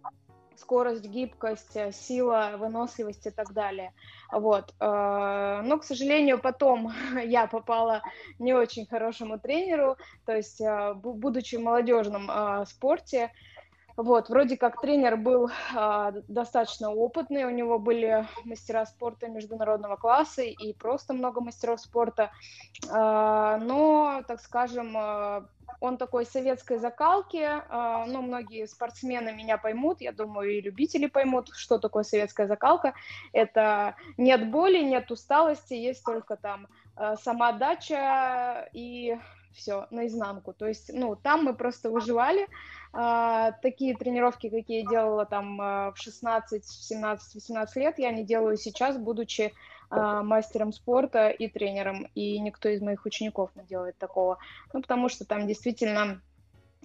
скорость, 0.57 1.05
гибкость, 1.05 1.77
сила, 1.93 2.55
выносливость 2.57 3.27
и 3.27 3.29
так 3.29 3.53
далее. 3.53 3.93
Вот. 4.31 4.73
Э, 4.79 5.61
но, 5.63 5.77
к 5.77 5.83
сожалению, 5.83 6.39
потом 6.39 6.91
я 7.23 7.47
попала 7.47 8.01
не 8.39 8.53
очень 8.53 8.85
хорошему 8.85 9.39
тренеру, 9.39 9.97
то 10.25 10.35
есть, 10.35 10.61
э, 10.61 10.93
будучи 10.93 11.55
в 11.55 11.61
молодежном 11.61 12.29
э, 12.29 12.65
спорте, 12.65 13.31
вот, 13.97 14.29
вроде 14.29 14.57
как 14.57 14.79
тренер 14.79 15.17
был 15.17 15.49
а, 15.75 16.13
достаточно 16.27 16.91
опытный, 16.91 17.45
у 17.45 17.49
него 17.49 17.79
были 17.79 18.27
мастера 18.45 18.85
спорта 18.85 19.27
международного 19.27 19.95
класса 19.95 20.43
и 20.43 20.73
просто 20.73 21.15
много 21.15 21.41
мастеров 21.41 21.81
спорта, 21.81 22.31
а, 22.91 23.57
но, 23.57 24.21
так 24.27 24.39
скажем, 24.39 24.95
а, 24.95 25.45
он 25.79 25.97
такой 25.97 26.27
советской 26.27 26.77
закалки, 26.77 27.43
а, 27.43 28.05
ну, 28.05 28.21
многие 28.21 28.67
спортсмены 28.67 29.33
меня 29.33 29.57
поймут, 29.57 29.99
я 29.99 30.11
думаю, 30.11 30.51
и 30.51 30.61
любители 30.61 31.07
поймут, 31.07 31.49
что 31.53 31.79
такое 31.79 32.03
советская 32.03 32.45
закалка. 32.45 32.93
Это 33.33 33.95
нет 34.17 34.51
боли, 34.51 34.83
нет 34.83 35.09
усталости, 35.09 35.73
есть 35.73 36.03
только 36.03 36.35
там 36.35 36.67
самоотдача 37.15 38.69
и 38.73 39.17
все 39.53 39.87
наизнанку. 39.91 40.53
То 40.53 40.67
есть, 40.67 40.91
ну, 40.93 41.15
там 41.15 41.45
мы 41.45 41.53
просто 41.53 41.89
выживали. 41.89 42.47
А, 42.93 43.51
такие 43.51 43.95
тренировки, 43.95 44.49
какие 44.49 44.83
я 44.83 44.89
делала 44.89 45.25
там 45.25 45.59
а, 45.61 45.91
в 45.91 45.97
16, 45.97 46.65
17, 46.65 47.35
18 47.35 47.75
лет, 47.75 47.99
я 47.99 48.11
не 48.11 48.23
делаю 48.23 48.57
сейчас, 48.57 48.97
будучи 48.97 49.53
а, 49.89 50.23
мастером 50.23 50.73
спорта 50.73 51.29
и 51.29 51.47
тренером. 51.47 52.07
И 52.15 52.39
никто 52.39 52.69
из 52.69 52.81
моих 52.81 53.05
учеников 53.05 53.51
не 53.55 53.63
делает 53.63 53.97
такого. 53.97 54.37
Ну, 54.73 54.81
потому 54.81 55.09
что 55.09 55.25
там 55.25 55.47
действительно 55.47 56.21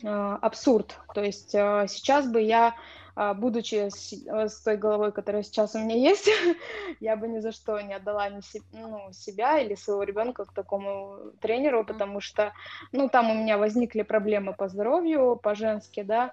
а, 0.04 0.36
абсурд. 0.36 0.98
То 1.14 1.22
есть 1.22 1.54
а, 1.54 1.86
сейчас 1.86 2.26
бы 2.26 2.40
я 2.40 2.74
будучи 3.14 3.90
с, 3.90 4.12
э, 4.12 4.48
с 4.48 4.60
той 4.60 4.76
головой, 4.76 5.12
которая 5.12 5.42
сейчас 5.42 5.74
у 5.74 5.78
меня 5.78 5.96
есть, 5.96 6.28
я 7.00 7.16
бы 7.16 7.28
ни 7.28 7.40
за 7.40 7.52
что 7.52 7.80
не 7.80 7.94
отдала 7.94 8.28
ни 8.28 8.40
се, 8.40 8.60
ну, 8.72 9.12
себя 9.12 9.58
или 9.58 9.74
своего 9.74 10.02
ребенка 10.02 10.44
к 10.44 10.52
такому 10.52 11.18
тренеру, 11.40 11.84
потому 11.84 12.20
что, 12.20 12.52
ну, 12.92 13.08
там 13.08 13.30
у 13.30 13.34
меня 13.34 13.58
возникли 13.58 14.02
проблемы 14.02 14.54
по 14.54 14.68
здоровью, 14.68 15.38
по-женски, 15.42 16.02
да, 16.02 16.24
а, 16.24 16.32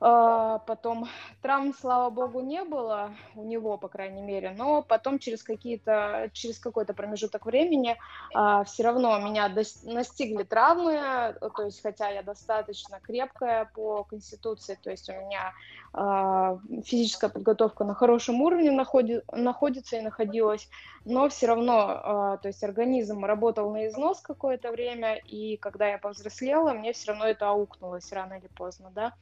потом 0.00 1.08
травм, 1.42 1.74
слава 1.74 2.08
богу, 2.08 2.40
не 2.40 2.64
было 2.64 3.10
у 3.34 3.44
него, 3.44 3.76
по 3.76 3.88
крайней 3.88 4.22
мере, 4.22 4.54
но 4.56 4.82
потом 4.82 5.18
через 5.18 5.42
какие-то, 5.42 6.30
через 6.32 6.58
какой-то 6.58 6.94
промежуток 6.94 7.44
времени 7.44 7.98
а, 8.34 8.64
все 8.64 8.82
равно 8.82 9.18
меня 9.18 9.52
настигли 9.84 10.44
травмы, 10.44 11.36
то 11.54 11.64
есть 11.64 11.82
хотя 11.82 12.08
я 12.08 12.22
достаточно 12.22 12.98
крепкая 13.00 13.70
по 13.74 14.04
конституции, 14.04 14.78
то 14.82 14.90
есть 14.90 15.08
у 15.10 15.12
меня 15.12 15.52
а, 15.92 16.58
физическая 16.84 17.28
подготовка 17.28 17.84
на 17.84 17.94
хорошем 17.94 18.40
уровне 18.40 18.70
находи, 18.70 19.20
находится 19.32 19.96
и 19.96 20.00
находилась, 20.00 20.68
но 21.04 21.28
все 21.28 21.46
равно, 21.46 22.00
а, 22.02 22.36
то 22.38 22.48
есть 22.48 22.62
организм 22.64 23.24
работал 23.24 23.70
на 23.70 23.86
износ 23.86 24.20
какое-то 24.20 24.70
время, 24.70 25.16
и 25.16 25.58
когда 25.58 25.88
я 25.88 25.98
повзрослела, 25.98 26.72
мне 26.72 26.94
все 26.94 27.10
равно 27.10 27.26
это 27.26 27.50
аукнулось 27.50 28.10
рано 28.12 28.34
или 28.34 28.48
поздно, 28.48 28.90
да, 28.94 29.12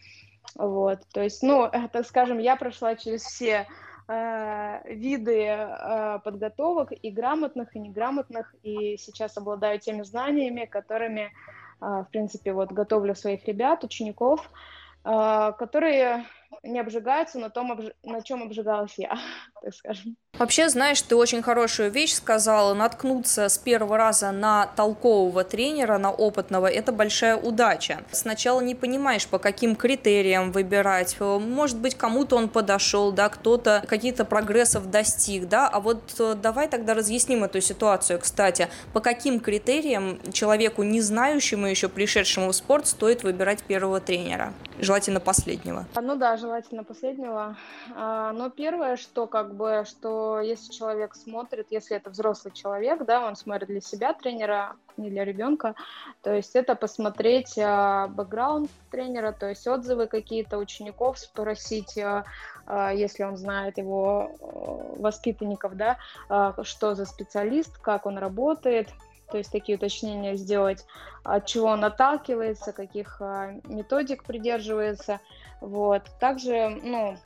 вот, 0.55 1.01
то 1.13 1.23
есть, 1.23 1.43
ну, 1.43 1.71
так 1.93 2.07
скажем, 2.07 2.39
я 2.39 2.57
прошла 2.57 2.97
через 2.97 3.23
все 3.23 3.67
э, 4.09 4.95
виды 4.95 5.45
э, 5.47 6.19
подготовок 6.25 6.93
и 6.93 7.11
грамотных, 7.11 7.77
и 7.77 7.79
неграмотных, 7.79 8.55
и 8.63 8.97
сейчас 8.97 9.37
обладаю 9.37 9.79
теми 9.79 10.03
знаниями, 10.03 10.65
которыми, 10.65 11.31
э, 11.31 11.31
в 11.81 12.07
принципе, 12.11 12.53
вот 12.53 12.73
готовлю 12.73 13.15
своих 13.15 13.47
ребят, 13.47 13.85
учеников, 13.85 14.51
э, 15.05 15.53
которые 15.59 16.25
не 16.63 16.81
обжигаются 16.81 17.39
на 17.39 17.51
том, 17.51 17.73
обж... 17.73 17.91
на 18.03 18.23
чем 18.23 18.43
обжигалась 18.43 18.95
я, 18.97 19.19
так 19.63 19.75
скажем. 19.75 20.17
Вообще, 20.39 20.69
знаешь, 20.69 21.03
ты 21.03 21.17
очень 21.17 21.43
хорошую 21.43 21.91
вещь 21.91 22.13
сказала. 22.13 22.75
Наткнуться 22.75 23.49
с 23.49 23.59
первого 23.59 23.97
раза 23.97 24.31
на 24.31 24.67
толкового 24.67 25.43
тренера, 25.45 25.99
на 25.99 26.11
опытного, 26.11 26.67
это 26.67 26.93
большая 26.93 27.37
удача. 27.37 28.03
Сначала 28.13 28.61
не 28.61 28.75
понимаешь, 28.75 29.27
по 29.27 29.39
каким 29.39 29.75
критериям 29.75 30.53
выбирать. 30.53 31.17
Может 31.21 31.79
быть, 31.79 31.97
кому-то 31.97 32.37
он 32.37 32.49
подошел, 32.49 33.11
да, 33.11 33.29
кто-то 33.29 33.83
какие-то 33.89 34.25
прогрессов 34.25 34.91
достиг, 34.91 35.49
да. 35.49 35.69
А 35.69 35.81
вот 35.81 36.15
э, 36.19 36.35
давай 36.35 36.69
тогда 36.69 36.95
разъясним 36.95 37.45
эту 37.45 37.61
ситуацию. 37.61 38.21
Кстати, 38.21 38.69
по 38.93 39.01
каким 39.01 39.41
критериям 39.41 40.21
человеку, 40.33 40.83
не 40.83 41.01
знающему 41.01 41.67
еще 41.67 41.89
пришедшему 41.89 42.53
в 42.53 42.55
спорт, 42.55 42.87
стоит 42.87 43.23
выбирать 43.25 43.63
первого 43.63 44.01
тренера? 44.01 44.53
Желательно 44.81 45.21
последнего. 45.21 45.87
Ну 46.01 46.17
да, 46.17 46.37
желательно 46.37 46.85
последнего. 46.85 47.57
А, 47.95 48.33
но 48.33 48.51
первое, 48.51 48.97
что 48.97 49.27
как 49.27 49.55
бы, 49.55 49.85
что 49.87 50.41
если 50.41 50.73
человек 50.73 51.15
смотрит, 51.15 51.67
если 51.71 51.97
это 51.97 52.11
взрослый 52.11 52.53
человек, 52.55 53.05
да, 53.05 53.27
он 53.27 53.37
смотрит 53.37 53.69
для 53.69 53.81
себя 53.81 54.13
тренера, 54.13 54.77
не 54.97 55.11
для 55.11 55.25
ребенка, 55.25 55.75
то 56.23 56.35
есть 56.35 56.55
это 56.57 56.75
посмотреть 56.75 57.57
э, 57.57 58.07
бэкграунд 58.09 58.71
тренера, 58.91 59.33
то 59.33 59.49
есть 59.49 59.67
отзывы 59.67 60.07
какие-то 60.07 60.59
учеников, 60.59 61.19
спросить, 61.19 61.97
если 61.97 63.23
он 63.23 63.37
знает 63.37 63.79
его 63.79 64.31
э, 64.41 65.01
воспитанников, 65.01 65.77
да, 65.77 65.97
что 66.63 66.95
за 66.95 67.07
специалист, 67.07 67.79
как 67.79 68.07
он 68.07 68.19
работает, 68.19 68.89
то 69.31 69.39
есть 69.39 69.53
такие 69.53 69.77
уточнения 69.77 70.37
сделать, 70.37 70.85
от 71.25 71.47
чего 71.47 71.69
он 71.69 71.85
отталкивается, 71.85 72.73
каких 72.73 73.19
э, 73.21 73.61
методик 73.65 74.25
придерживается, 74.25 75.21
вот. 75.61 76.03
Также, 76.19 76.79
ну, 76.83 77.17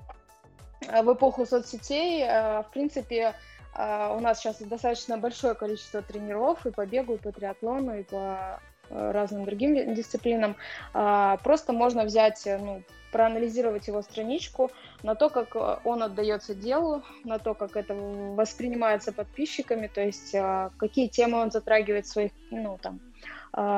в 0.81 1.15
эпоху 1.15 1.47
соцсетей, 1.47 2.23
э, 2.25 2.63
в 2.63 2.71
принципе, 2.73 3.35
э, 3.77 4.15
у 4.17 4.21
нас 4.21 4.41
сейчас 4.41 4.61
достаточно 4.61 5.19
большое 5.19 5.55
количество 5.55 6.03
тренеров 6.03 6.67
и 6.67 6.71
по 6.71 6.85
бегу, 6.87 7.15
и 7.15 7.19
по 7.19 7.33
триатлону, 7.33 7.99
и 7.99 8.03
по 8.03 8.61
разным 8.91 9.45
другим 9.47 9.95
дисциплинам. 9.95 10.57
Просто 10.93 11.73
можно 11.73 12.05
взять, 12.05 12.43
ну, 12.45 12.83
проанализировать 13.13 13.87
его 13.87 14.03
страничку 14.03 14.71
на 15.03 15.15
то, 15.15 15.29
как 15.29 15.55
он 15.87 16.03
отдается 16.03 16.55
делу, 16.55 17.03
на 17.25 17.39
то, 17.39 17.55
как 17.55 17.77
это 17.77 17.95
воспринимается 17.95 19.13
подписчиками, 19.13 19.87
то 19.87 20.01
есть 20.01 20.35
какие 20.79 21.07
темы 21.07 21.39
он 21.39 21.51
затрагивает 21.51 22.07
в 22.07 22.09
своих, 22.09 22.33
ну, 22.51 22.79
там, 22.83 22.99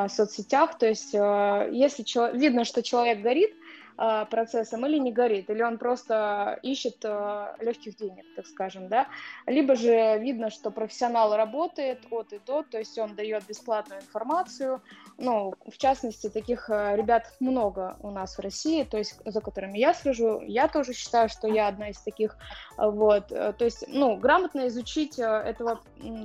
соцсетях. 0.09 0.79
То 0.79 0.87
есть 0.87 1.13
если 1.13 2.37
видно, 2.39 2.65
что 2.65 2.83
человек 2.83 3.21
горит, 3.21 3.53
а, 3.97 4.25
процессом 4.25 4.85
или 4.87 4.99
не 4.99 5.13
горит, 5.13 5.51
или 5.51 5.63
он 5.63 5.79
просто 5.79 6.59
ищет 6.63 6.97
а, 7.05 7.55
легких 7.61 7.97
денег, 7.97 8.25
так 8.35 8.47
скажем, 8.47 8.89
да, 8.89 9.07
либо 9.47 9.77
же 9.77 10.19
видно, 10.19 10.51
что 10.51 10.73
профессионал 10.73 11.37
работает 11.37 12.01
от 12.11 12.33
и 12.33 12.41
до, 12.45 12.65
то 12.65 12.79
есть 12.79 12.99
он 12.99 13.15
дает 13.15 13.47
бесплатную 13.47 14.01
информацию, 14.01 14.83
ну, 15.17 15.55
в 15.65 15.79
частности, 15.79 16.29
таких 16.29 16.69
а, 16.71 16.97
ребят 16.97 17.35
много 17.39 17.97
у 18.01 18.11
нас 18.11 18.37
в 18.37 18.41
России, 18.41 18.83
то 18.83 18.99
есть 18.99 19.21
за 19.25 19.41
которыми 19.41 19.79
я 19.79 19.95
слежу, 19.95 20.41
я 20.41 20.67
тоже 20.67 20.93
считаю, 20.93 21.29
что 21.29 21.47
я 21.47 21.69
одна 21.69 21.91
из 21.91 22.01
таких, 22.01 22.37
вот, 22.77 23.31
э, 23.31 23.53
то 23.53 23.65
есть, 23.65 23.85
ну, 23.87 24.17
грамотно 24.17 24.67
изучить 24.67 25.19
этого 25.19 25.81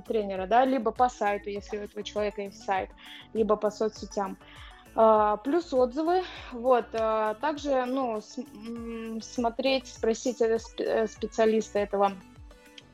тренера, 0.07 0.47
да, 0.47 0.65
либо 0.65 0.91
по 0.91 1.07
сайту, 1.09 1.49
если 1.49 1.77
у 1.77 1.81
этого 1.81 2.03
человека 2.03 2.41
есть 2.41 2.63
сайт, 2.63 2.89
либо 3.33 3.55
по 3.55 3.69
соцсетям, 3.69 4.37
плюс 5.43 5.73
отзывы. 5.73 6.23
Вот. 6.51 6.85
А, 6.93 7.35
также 7.35 7.85
ну, 7.85 8.21
смотреть, 9.21 9.87
спросить 9.87 10.41
э, 10.41 11.07
специалиста 11.07 11.79
этого 11.79 12.13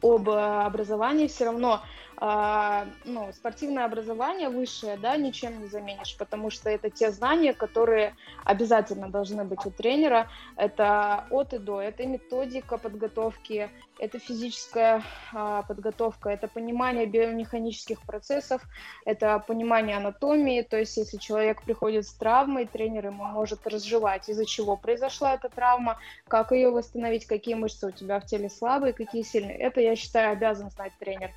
об 0.03 0.29
образовании. 0.29 1.27
Все 1.27 1.45
равно 1.45 1.81
а, 2.17 2.87
ну, 3.03 3.31
спортивное 3.33 3.85
образование 3.85 4.49
высшее, 4.49 4.97
да, 4.97 5.17
ничем 5.17 5.61
не 5.61 5.67
заменишь, 5.67 6.15
потому 6.17 6.49
что 6.49 6.69
это 6.69 6.89
те 6.89 7.11
знания, 7.11 7.53
которые 7.53 8.15
обязательно 8.45 9.09
должны 9.09 9.43
быть 9.43 9.65
у 9.65 9.71
тренера. 9.71 10.29
Это 10.55 11.25
от 11.29 11.53
и 11.53 11.57
до, 11.57 11.81
это 11.81 12.05
методика 12.05 12.77
подготовки, 12.77 13.69
это 13.99 14.19
физическая 14.19 15.03
а, 15.33 15.63
подготовка, 15.63 16.29
это 16.29 16.47
понимание 16.47 17.05
биомеханических 17.05 18.01
процессов, 18.01 18.61
это 19.05 19.39
понимание 19.39 19.97
анатомии, 19.97 20.61
то 20.61 20.77
есть 20.77 20.97
если 20.97 21.17
человек 21.17 21.63
приходит 21.63 22.05
с 22.05 22.13
травмой, 22.13 22.65
тренер 22.65 23.07
ему 23.07 23.23
может 23.23 23.65
разжевать, 23.67 24.29
из-за 24.29 24.45
чего 24.45 24.75
произошла 24.77 25.35
эта 25.35 25.49
травма, 25.49 25.97
как 26.27 26.51
ее 26.51 26.71
восстановить, 26.71 27.25
какие 27.25 27.55
мышцы 27.55 27.87
у 27.87 27.91
тебя 27.91 28.19
в 28.19 28.25
теле 28.25 28.49
слабые, 28.49 28.93
какие 28.93 29.21
сильные. 29.21 29.57
Это, 29.57 29.81
я 29.81 29.95
считаю, 29.95 30.31
обязан 30.33 30.69
знать 30.69 30.93
тренер. 30.99 31.31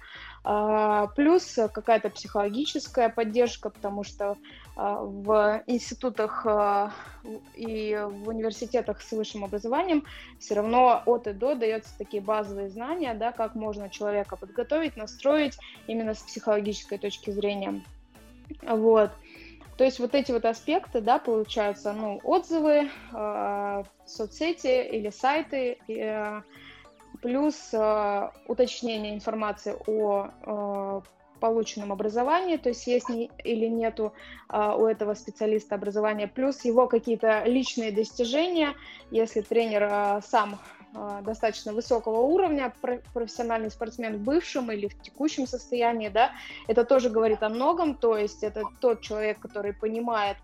А, 0.51 1.09
плюс 1.09 1.59
какая-то 1.75 2.09
психологическая 2.09 3.11
поддержка, 3.11 3.69
потому 3.69 4.03
что 4.03 4.39
а, 4.77 5.03
в 5.03 5.63
институтах 5.67 6.47
а, 6.47 6.91
и 7.55 8.03
в 8.03 8.29
университетах 8.29 9.03
с 9.03 9.13
высшим 9.13 9.45
образованием 9.45 10.05
все 10.41 10.55
равно 10.55 11.03
от 11.05 11.27
и 11.27 11.35
до 11.35 11.55
дается 11.55 11.91
такие 11.99 12.23
базовые 12.23 12.71
знания, 12.71 13.13
да, 13.13 13.31
как 13.31 13.57
можно 13.57 13.91
человека 13.91 14.37
подготовить, 14.37 14.97
настроить 14.97 15.59
именно 15.87 16.15
с 16.15 16.23
психологической 16.23 16.97
точки 16.97 17.29
зрения. 17.29 17.83
Вот. 18.63 19.11
То 19.77 19.85
есть 19.85 19.99
вот 19.99 20.15
эти 20.15 20.33
вот 20.33 20.47
аспекты, 20.47 21.03
да, 21.03 21.19
получаются, 21.19 21.93
ну, 21.93 22.21
отзывы, 22.25 22.89
э, 23.13 23.83
соцсети 24.07 24.89
или 24.97 25.11
сайты, 25.11 25.77
э, 25.89 26.41
плюс 27.23 27.71
э, 27.73 28.31
уточнение 28.47 29.15
информации 29.15 29.77
о 29.87 30.29
э, 30.43 31.01
полученном 31.39 31.93
образовании, 31.93 32.57
то 32.57 32.69
есть 32.69 32.87
есть 32.87 33.09
не, 33.09 33.31
или 33.45 33.67
нету 33.67 34.13
э, 34.49 34.75
у 34.77 34.87
этого 34.87 35.15
специалиста 35.15 35.75
образования, 35.77 36.29
плюс 36.29 36.65
его 36.65 36.87
какие-то 36.87 37.45
личные 37.45 37.93
достижения, 37.93 38.75
если 39.11 39.41
тренер 39.41 39.89
э, 39.91 40.21
сам 40.27 40.59
э, 40.95 41.21
достаточно 41.23 41.73
высокого 41.73 42.21
уровня, 42.21 42.73
профессиональный 43.15 43.71
спортсмен 43.71 44.17
в 44.17 44.21
бывшем 44.21 44.71
или 44.71 44.89
в 44.89 45.01
текущем 45.01 45.47
состоянии, 45.47 46.09
да, 46.09 46.33
это 46.67 46.85
тоже 46.85 47.11
говорит 47.11 47.43
о 47.43 47.49
многом, 47.49 47.95
то 47.95 48.17
есть 48.17 48.43
это 48.43 48.65
тот 48.81 49.01
человек, 49.01 49.39
который 49.39 49.73
понимает, 49.73 50.37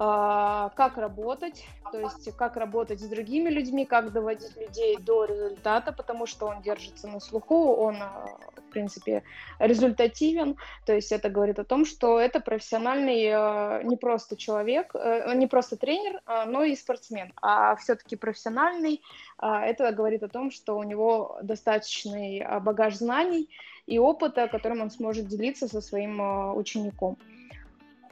как 0.00 0.96
работать, 0.96 1.66
то 1.92 2.00
есть 2.00 2.34
как 2.34 2.56
работать 2.56 3.00
с 3.00 3.06
другими 3.06 3.50
людьми, 3.50 3.84
как 3.84 4.12
доводить 4.12 4.56
людей 4.56 4.96
до 4.96 5.26
результата, 5.26 5.92
потому 5.92 6.24
что 6.24 6.46
он 6.46 6.62
держится 6.62 7.06
на 7.06 7.20
слуху, 7.20 7.74
он, 7.74 7.96
а, 8.00 8.24
в 8.56 8.72
принципе, 8.72 9.24
результативен, 9.58 10.56
то 10.86 10.94
есть 10.94 11.12
это 11.12 11.28
говорит 11.28 11.58
о 11.58 11.64
том, 11.64 11.84
что 11.84 12.18
это 12.18 12.40
профессиональный 12.40 13.28
а, 13.30 13.82
не 13.82 13.98
просто 13.98 14.38
человек, 14.38 14.94
э, 14.94 15.34
не 15.34 15.46
просто 15.46 15.76
тренер, 15.76 16.22
но 16.46 16.62
и 16.62 16.76
спортсмен, 16.76 17.34
а 17.42 17.76
все-таки 17.76 18.16
профессиональный, 18.16 19.02
это 19.38 19.92
говорит 19.92 20.22
о 20.22 20.28
том, 20.28 20.50
что 20.50 20.78
у 20.78 20.82
него 20.82 21.38
достаточный 21.42 22.42
багаж 22.60 22.94
знаний 22.94 23.50
и 23.86 23.98
опыта, 23.98 24.48
которым 24.48 24.80
он 24.80 24.90
сможет 24.90 25.26
делиться 25.26 25.68
со 25.68 25.82
своим 25.82 26.56
учеником. 26.56 27.18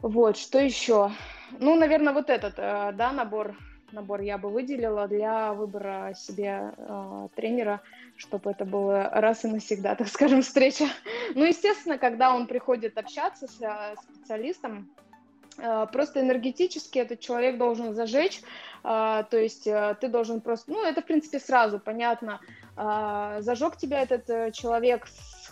Вот, 0.02 0.36
что 0.36 0.58
еще? 0.58 1.10
Ну, 1.58 1.76
наверное, 1.76 2.12
вот 2.12 2.30
этот, 2.30 2.54
э, 2.58 2.92
да, 2.94 3.12
набор, 3.12 3.54
набор 3.92 4.20
я 4.20 4.38
бы 4.38 4.50
выделила 4.50 5.08
для 5.08 5.52
выбора 5.52 6.14
себе 6.14 6.72
э, 6.76 7.28
тренера, 7.34 7.80
чтобы 8.16 8.50
это 8.50 8.64
было 8.64 9.10
раз 9.12 9.44
и 9.44 9.48
навсегда, 9.48 9.94
так 9.96 10.08
скажем, 10.08 10.42
встреча. 10.42 10.86
Ну, 11.34 11.44
естественно, 11.44 11.98
когда 11.98 12.34
он 12.34 12.46
приходит 12.46 12.98
общаться 12.98 13.46
с 13.46 13.60
э, 13.60 13.94
специалистом, 14.02 14.90
э, 15.58 15.86
просто 15.92 16.20
энергетически 16.20 16.98
этот 16.98 17.20
человек 17.20 17.58
должен 17.58 17.94
зажечь, 17.94 18.40
то 18.80 19.28
есть 19.32 19.64
ты 19.64 20.08
должен 20.08 20.40
просто, 20.40 20.70
ну, 20.70 20.84
это, 20.84 21.02
в 21.02 21.04
принципе, 21.04 21.40
сразу 21.40 21.80
понятно, 21.80 22.40
зажег 22.76 23.76
тебя 23.76 24.02
этот 24.02 24.54
человек, 24.54 25.08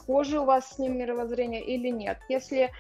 схожи 0.06 0.38
у 0.38 0.44
вас 0.44 0.70
с 0.70 0.78
ним 0.78 0.96
мировоззрение 0.96 1.62
или 1.64 1.88
нет. 1.88 2.18
Если 2.28 2.70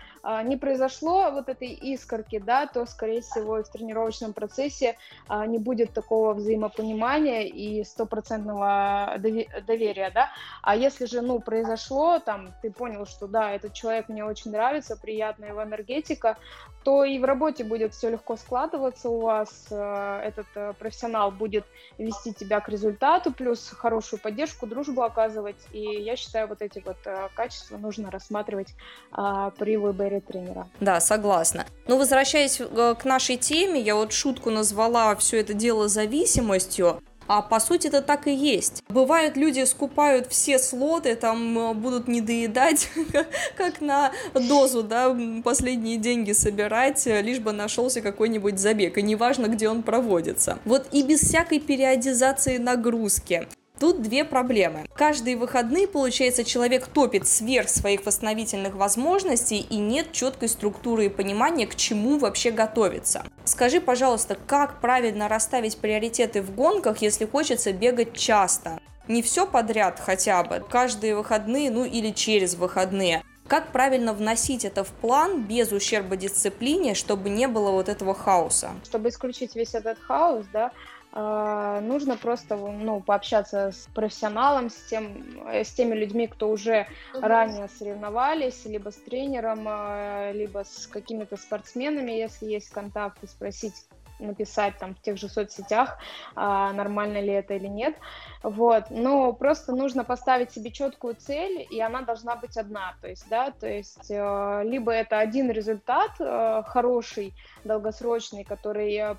не 0.42 0.56
произошло 0.56 1.30
вот 1.30 1.48
этой 1.48 1.68
искорки, 1.68 2.38
да, 2.38 2.66
то, 2.66 2.86
скорее 2.86 3.20
всего, 3.20 3.62
в 3.62 3.68
тренировочном 3.68 4.32
процессе 4.32 4.96
а, 5.28 5.46
не 5.46 5.58
будет 5.58 5.92
такого 5.92 6.34
взаимопонимания 6.34 7.42
и 7.42 7.84
стопроцентного 7.84 9.16
доверия, 9.18 10.10
да. 10.12 10.30
А 10.62 10.76
если 10.76 11.06
же, 11.06 11.20
ну, 11.20 11.38
произошло, 11.40 12.18
там, 12.18 12.52
ты 12.62 12.70
понял, 12.70 13.06
что, 13.06 13.26
да, 13.26 13.52
этот 13.52 13.72
человек 13.72 14.08
мне 14.08 14.24
очень 14.24 14.50
нравится, 14.50 14.96
приятная 14.96 15.50
его 15.50 15.62
энергетика, 15.62 16.36
то 16.84 17.04
и 17.04 17.18
в 17.18 17.24
работе 17.24 17.64
будет 17.64 17.94
все 17.94 18.10
легко 18.10 18.36
складываться 18.36 19.08
у 19.08 19.20
вас, 19.20 19.66
э, 19.70 20.20
этот 20.24 20.46
э, 20.54 20.72
профессионал 20.78 21.32
будет 21.32 21.64
вести 21.98 22.32
тебя 22.32 22.60
к 22.60 22.68
результату, 22.68 23.32
плюс 23.32 23.70
хорошую 23.70 24.20
поддержку, 24.20 24.68
дружбу 24.68 25.02
оказывать, 25.02 25.66
и 25.72 25.80
я 25.80 26.14
считаю, 26.14 26.46
вот 26.46 26.62
эти 26.62 26.80
вот 26.84 26.98
э, 27.04 27.28
качества 27.34 27.76
нужно 27.76 28.10
рассматривать 28.12 28.74
а, 29.10 29.50
при 29.50 29.76
выборе 29.76 30.15
выборе 30.16 30.20
тренера. 30.20 30.68
Да, 30.80 31.00
согласна. 31.00 31.66
Но 31.86 31.96
возвращаясь 31.96 32.60
э, 32.60 32.94
к 32.98 33.04
нашей 33.04 33.36
теме, 33.36 33.80
я 33.80 33.94
вот 33.94 34.12
шутку 34.12 34.50
назвала 34.50 35.14
все 35.16 35.40
это 35.40 35.54
дело 35.54 35.88
зависимостью. 35.88 37.00
А 37.28 37.42
по 37.42 37.58
сути 37.58 37.88
это 37.88 38.02
так 38.02 38.28
и 38.28 38.32
есть. 38.32 38.84
Бывают 38.88 39.36
люди 39.36 39.64
скупают 39.64 40.28
все 40.28 40.60
слоты, 40.60 41.16
там 41.16 41.58
э, 41.58 41.74
будут 41.74 42.08
не 42.08 42.20
доедать, 42.20 42.88
как 43.56 43.80
на 43.80 44.12
дозу, 44.34 44.82
да, 44.82 45.16
последние 45.42 45.96
деньги 45.96 46.32
собирать, 46.32 47.06
э, 47.06 47.22
лишь 47.22 47.40
бы 47.40 47.52
нашелся 47.52 48.00
какой-нибудь 48.00 48.58
забег, 48.58 48.98
и 48.98 49.02
неважно, 49.02 49.46
где 49.46 49.68
он 49.68 49.82
проводится. 49.82 50.58
Вот 50.64 50.86
и 50.92 51.02
без 51.02 51.20
всякой 51.20 51.58
периодизации 51.58 52.58
нагрузки. 52.58 53.48
Тут 53.78 54.00
две 54.00 54.24
проблемы. 54.24 54.86
Каждые 54.94 55.36
выходные, 55.36 55.86
получается, 55.86 56.44
человек 56.44 56.86
топит 56.86 57.28
сверх 57.28 57.68
своих 57.68 58.06
восстановительных 58.06 58.74
возможностей 58.74 59.58
и 59.58 59.76
нет 59.76 60.12
четкой 60.12 60.48
структуры 60.48 61.06
и 61.06 61.10
понимания, 61.10 61.66
к 61.66 61.76
чему 61.76 62.18
вообще 62.18 62.50
готовиться. 62.50 63.24
Скажи, 63.44 63.82
пожалуйста, 63.82 64.38
как 64.46 64.80
правильно 64.80 65.28
расставить 65.28 65.76
приоритеты 65.76 66.40
в 66.40 66.54
гонках, 66.54 67.02
если 67.02 67.26
хочется 67.26 67.72
бегать 67.72 68.14
часто? 68.14 68.80
Не 69.08 69.22
все 69.22 69.46
подряд 69.46 70.00
хотя 70.00 70.42
бы, 70.42 70.64
каждые 70.68 71.14
выходные, 71.14 71.70
ну 71.70 71.84
или 71.84 72.10
через 72.12 72.54
выходные. 72.54 73.22
Как 73.46 73.70
правильно 73.70 74.12
вносить 74.12 74.64
это 74.64 74.82
в 74.82 74.88
план 74.88 75.44
без 75.44 75.70
ущерба 75.70 76.16
дисциплине, 76.16 76.94
чтобы 76.94 77.28
не 77.28 77.46
было 77.46 77.70
вот 77.70 77.88
этого 77.88 78.12
хаоса? 78.12 78.70
Чтобы 78.84 79.10
исключить 79.10 79.54
весь 79.54 79.74
этот 79.74 80.00
хаос, 80.00 80.46
да, 80.52 80.72
нужно 81.16 82.16
просто 82.16 82.56
ну, 82.56 83.00
пообщаться 83.00 83.72
с 83.72 83.88
профессионалом, 83.94 84.68
с, 84.68 84.74
тем, 84.90 85.48
э, 85.48 85.64
с 85.64 85.70
теми 85.70 85.94
людьми, 85.94 86.26
кто 86.26 86.50
уже 86.50 86.86
uh-huh. 87.14 87.20
ранее 87.20 87.68
соревновались, 87.68 88.66
либо 88.66 88.90
с 88.90 88.96
тренером, 88.96 89.64
а, 89.66 90.32
либо 90.32 90.62
с 90.64 90.86
какими-то 90.86 91.36
спортсменами, 91.36 92.12
если 92.12 92.46
есть 92.46 92.68
контакты, 92.68 93.26
спросить, 93.28 93.74
написать 94.18 94.78
там 94.78 94.94
в 94.94 95.00
тех 95.00 95.16
же 95.16 95.28
соцсетях, 95.28 95.98
а, 96.34 96.72
нормально 96.72 97.20
ли 97.20 97.32
это 97.32 97.54
или 97.54 97.68
нет. 97.68 97.96
Вот, 98.42 98.84
но 98.90 99.32
просто 99.32 99.74
нужно 99.74 100.04
поставить 100.04 100.52
себе 100.52 100.70
четкую 100.70 101.14
цель, 101.16 101.66
и 101.70 101.80
она 101.80 102.02
должна 102.02 102.36
быть 102.36 102.56
одна, 102.56 102.94
то 103.00 103.08
есть, 103.08 103.28
да, 103.28 103.50
то 103.50 103.66
есть 103.66 104.10
э, 104.10 104.62
либо 104.64 104.92
это 104.92 105.18
один 105.18 105.50
результат 105.50 106.12
э, 106.20 106.62
хороший, 106.66 107.34
долгосрочный, 107.64 108.44
который 108.44 108.94
э, 108.94 109.16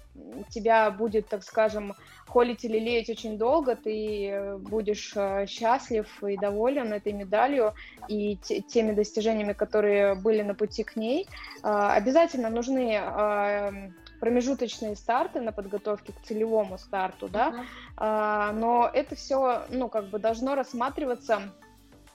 тебя 0.50 0.90
будет, 0.92 1.28
так 1.28 1.44
скажем, 1.44 1.94
холить 2.28 2.64
или 2.64 2.80
леять 2.80 3.10
очень 3.10 3.38
долго, 3.38 3.76
ты 3.76 4.58
будешь 4.60 5.14
счастлив 5.50 6.24
и 6.24 6.38
доволен 6.38 6.94
этой 6.94 7.14
медалью 7.14 7.74
и 8.08 8.36
теми 8.36 8.92
достижениями, 8.94 9.54
которые 9.54 10.16
были 10.16 10.42
на 10.42 10.54
пути 10.54 10.84
к 10.84 10.98
ней. 10.98 11.28
Обязательно 11.64 12.50
нужны 12.50 13.92
промежуточные 14.20 14.96
старты 14.96 15.42
на 15.42 15.52
подготовке 15.52 16.14
к 16.14 16.22
целевому 16.22 16.78
старту, 16.78 17.28
да, 17.28 17.50
uh-huh. 17.50 17.66
а, 17.98 18.52
но 18.54 18.90
это 18.92 19.16
все, 19.16 19.64
ну, 19.70 19.90
как 19.90 20.10
бы 20.10 20.20
должно 20.20 20.56
рассматриваться 20.56 21.54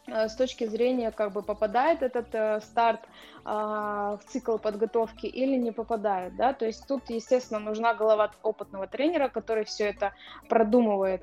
э, 0.06 0.28
с 0.28 0.34
точки 0.34 0.66
зрения, 0.66 1.10
как 1.10 1.32
бы 1.32 1.42
попадает 1.42 2.02
этот 2.02 2.34
э, 2.34 2.60
старт 2.60 3.00
э, 3.44 3.48
в 3.48 4.20
цикл 4.26 4.58
подготовки 4.58 5.26
или 5.26 5.56
не 5.56 5.72
попадает, 5.72 6.36
да, 6.36 6.52
то 6.52 6.66
есть 6.66 6.86
тут, 6.86 7.08
естественно, 7.10 7.60
нужна 7.60 7.94
голова 7.94 8.32
опытного 8.42 8.86
тренера, 8.86 9.28
который 9.28 9.64
все 9.64 9.84
это 9.84 10.12
продумывает. 10.48 11.22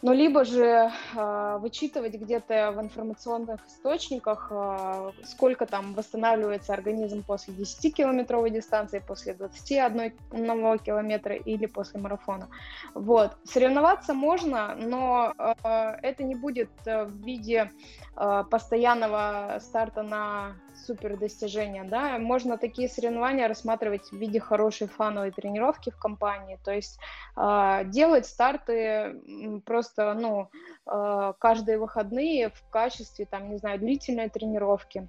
Ну, 0.00 0.12
либо 0.12 0.44
же 0.44 0.92
э, 1.16 1.58
вычитывать 1.58 2.14
где-то 2.14 2.72
в 2.72 2.80
информационных 2.80 3.66
источниках, 3.66 4.46
э, 4.50 5.10
сколько 5.24 5.66
там 5.66 5.94
восстанавливается 5.94 6.72
организм 6.72 7.24
после 7.24 7.54
10-километровой 7.54 8.50
дистанции, 8.50 9.02
после 9.04 9.34
21 9.34 10.78
километра 10.78 11.34
или 11.34 11.66
после 11.66 12.00
марафона. 12.00 12.48
Вот. 12.94 13.36
Соревноваться 13.42 14.14
можно, 14.14 14.76
но 14.76 15.34
э, 15.36 15.54
это 16.02 16.22
не 16.22 16.36
будет 16.36 16.70
в 16.84 17.10
виде 17.24 17.72
э, 18.16 18.44
постоянного 18.48 19.58
старта 19.60 20.02
на 20.02 20.54
супер 20.86 21.16
достижения, 21.16 21.84
да, 21.84 22.18
можно 22.18 22.58
такие 22.58 22.88
соревнования 22.88 23.48
рассматривать 23.48 24.10
в 24.10 24.16
виде 24.16 24.40
хорошей 24.40 24.86
фановой 24.86 25.30
тренировки 25.30 25.90
в 25.90 25.98
компании, 25.98 26.58
то 26.64 26.72
есть 26.72 26.98
э, 27.36 27.82
делать 27.86 28.26
старты 28.26 29.20
просто, 29.64 30.14
ну, 30.14 30.48
э, 30.86 31.32
каждые 31.38 31.78
выходные 31.78 32.50
в 32.50 32.70
качестве, 32.70 33.26
там, 33.26 33.50
не 33.50 33.58
знаю, 33.58 33.78
длительной 33.78 34.28
тренировки. 34.28 35.08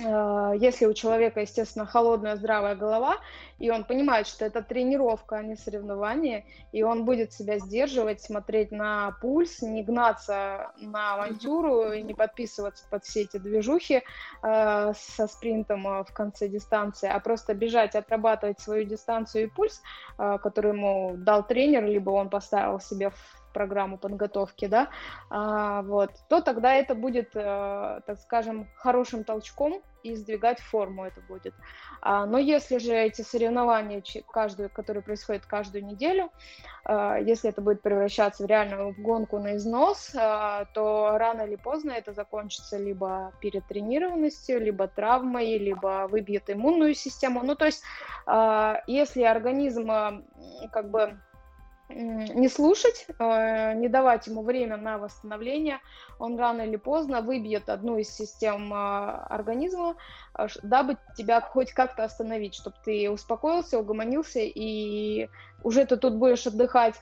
Э, 0.00 0.52
если 0.56 0.86
у 0.86 0.94
человека, 0.94 1.40
естественно, 1.40 1.84
холодная 1.84 2.36
здравая 2.36 2.74
голова, 2.74 3.18
и 3.58 3.70
он 3.70 3.84
понимает, 3.84 4.26
что 4.26 4.44
это 4.44 4.62
тренировка, 4.62 5.36
а 5.36 5.42
не 5.42 5.54
соревнование, 5.54 6.46
и 6.72 6.82
он 6.82 7.04
будет 7.04 7.32
себя 7.32 7.58
сдерживать, 7.58 8.22
смотреть 8.22 8.72
на 8.72 9.12
пульс, 9.20 9.60
не 9.60 9.82
гнаться 9.82 10.72
на 10.78 11.14
авантюру, 11.14 11.92
и 11.92 12.02
не 12.02 12.14
подписываться 12.14 12.84
под 12.90 13.04
все 13.04 13.22
эти 13.22 13.36
движухи 13.36 14.02
э, 14.42 14.92
со 14.94 15.26
спринтом 15.26 15.86
э, 15.86 16.04
в 16.04 16.12
конце 16.14 16.48
дистанции, 16.48 17.08
а 17.08 17.20
просто 17.20 17.54
бежать, 17.54 17.94
отрабатывать 17.94 18.60
свою 18.60 18.84
дистанцию 18.84 19.44
и 19.44 19.48
пульс, 19.48 19.82
э, 20.18 20.38
который 20.42 20.72
ему 20.72 21.14
дал 21.16 21.46
тренер, 21.46 21.84
либо 21.84 22.10
он 22.10 22.30
поставил 22.30 22.80
себе 22.80 23.10
в 23.10 23.41
программу 23.52 23.98
подготовки, 23.98 24.66
да, 24.66 24.88
а, 25.30 25.82
вот, 25.82 26.10
то 26.28 26.40
тогда 26.40 26.74
это 26.74 26.94
будет, 26.94 27.30
э, 27.34 28.00
так 28.06 28.18
скажем, 28.18 28.68
хорошим 28.76 29.24
толчком 29.24 29.82
и 30.02 30.14
сдвигать 30.16 30.60
форму 30.60 31.04
это 31.04 31.20
будет. 31.20 31.54
А, 32.00 32.26
но 32.26 32.38
если 32.38 32.78
же 32.78 32.94
эти 32.94 33.22
соревнования, 33.22 34.02
каждую, 34.30 34.70
которые 34.70 35.02
происходят 35.02 35.46
каждую 35.46 35.84
неделю, 35.84 36.30
а, 36.84 37.16
если 37.18 37.50
это 37.50 37.60
будет 37.60 37.82
превращаться 37.82 38.42
в 38.42 38.46
реальную 38.46 38.94
гонку 38.98 39.38
на 39.38 39.56
износ, 39.56 40.12
а, 40.16 40.64
то 40.74 41.16
рано 41.18 41.42
или 41.42 41.56
поздно 41.56 41.92
это 41.92 42.12
закончится 42.12 42.78
либо 42.78 43.32
перетренированностью, 43.40 44.60
либо 44.60 44.88
травмой, 44.88 45.58
либо 45.58 46.08
выбьет 46.10 46.50
иммунную 46.50 46.94
систему. 46.94 47.42
Ну, 47.44 47.54
то 47.54 47.66
есть, 47.66 47.82
а, 48.26 48.82
если 48.86 49.22
организм 49.22 49.90
а, 49.90 50.22
как 50.72 50.90
бы 50.90 51.18
не 51.88 52.48
слушать, 52.48 53.06
э, 53.18 53.74
не 53.74 53.88
давать 53.88 54.26
ему 54.26 54.42
время 54.42 54.76
на 54.76 54.98
восстановление, 54.98 55.80
он 56.18 56.38
рано 56.38 56.62
или 56.62 56.76
поздно 56.76 57.20
выбьет 57.20 57.68
одну 57.68 57.98
из 57.98 58.10
систем 58.10 58.72
э, 58.72 58.76
организма, 58.76 59.96
э, 60.38 60.46
дабы 60.62 60.96
тебя 61.16 61.40
хоть 61.40 61.72
как-то 61.72 62.04
остановить, 62.04 62.54
чтобы 62.54 62.76
ты 62.84 63.10
успокоился, 63.10 63.78
угомонился, 63.78 64.40
и 64.40 65.28
уже 65.62 65.84
ты 65.84 65.96
тут 65.96 66.16
будешь 66.16 66.46
отдыхать 66.46 66.96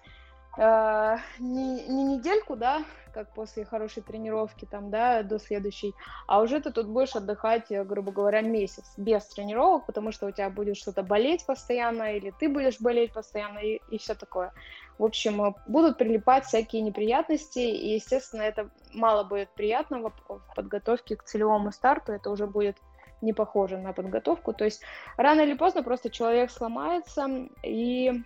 не, 0.61 1.89
не 1.89 2.05
недельку, 2.05 2.55
да, 2.55 2.85
как 3.15 3.33
после 3.33 3.65
хорошей 3.65 4.03
тренировки 4.03 4.67
там, 4.67 4.91
да, 4.91 5.23
до 5.23 5.39
следующей, 5.39 5.95
а 6.27 6.41
уже 6.41 6.61
ты 6.61 6.71
тут 6.71 6.87
будешь 6.87 7.17
отдыхать, 7.17 7.67
грубо 7.71 8.13
говоря, 8.13 8.43
месяц 8.43 8.93
без 8.97 9.27
тренировок, 9.27 9.87
потому 9.87 10.13
что 10.13 10.27
у 10.27 10.31
тебя 10.31 10.51
будет 10.51 10.77
что-то 10.77 11.03
болеть 11.03 11.47
постоянно, 11.47 12.15
или 12.15 12.33
ты 12.39 12.49
будешь 12.49 12.81
болеть 12.81 13.13
постоянно, 13.13 13.59
и, 13.59 13.81
и 13.91 13.99
все 13.99 14.15
такое. 14.15 14.53
В 14.99 15.05
общем, 15.05 15.43
э, 15.43 15.55
будут 15.67 15.97
прилипать 15.97 16.45
всякие 16.45 16.83
неприятности, 16.83 17.61
и, 17.61 17.95
естественно, 17.95 18.43
это 18.43 18.69
мало 18.93 19.25
будет 19.25 19.49
приятного 19.51 20.13
в 20.29 20.55
подготовке 20.55 21.17
к 21.17 21.25
целевому 21.25 21.73
старту, 21.73 22.13
это 22.13 22.31
уже 22.31 22.47
будет 22.47 22.77
не 23.23 23.33
похоже 23.33 23.79
на 23.79 23.93
подготовку. 23.93 24.53
То 24.53 24.65
есть 24.65 24.83
рано 25.17 25.41
или 25.41 25.55
поздно 25.55 25.83
просто 25.83 26.11
человек 26.11 26.51
сломается, 26.51 27.29
и 27.63 28.23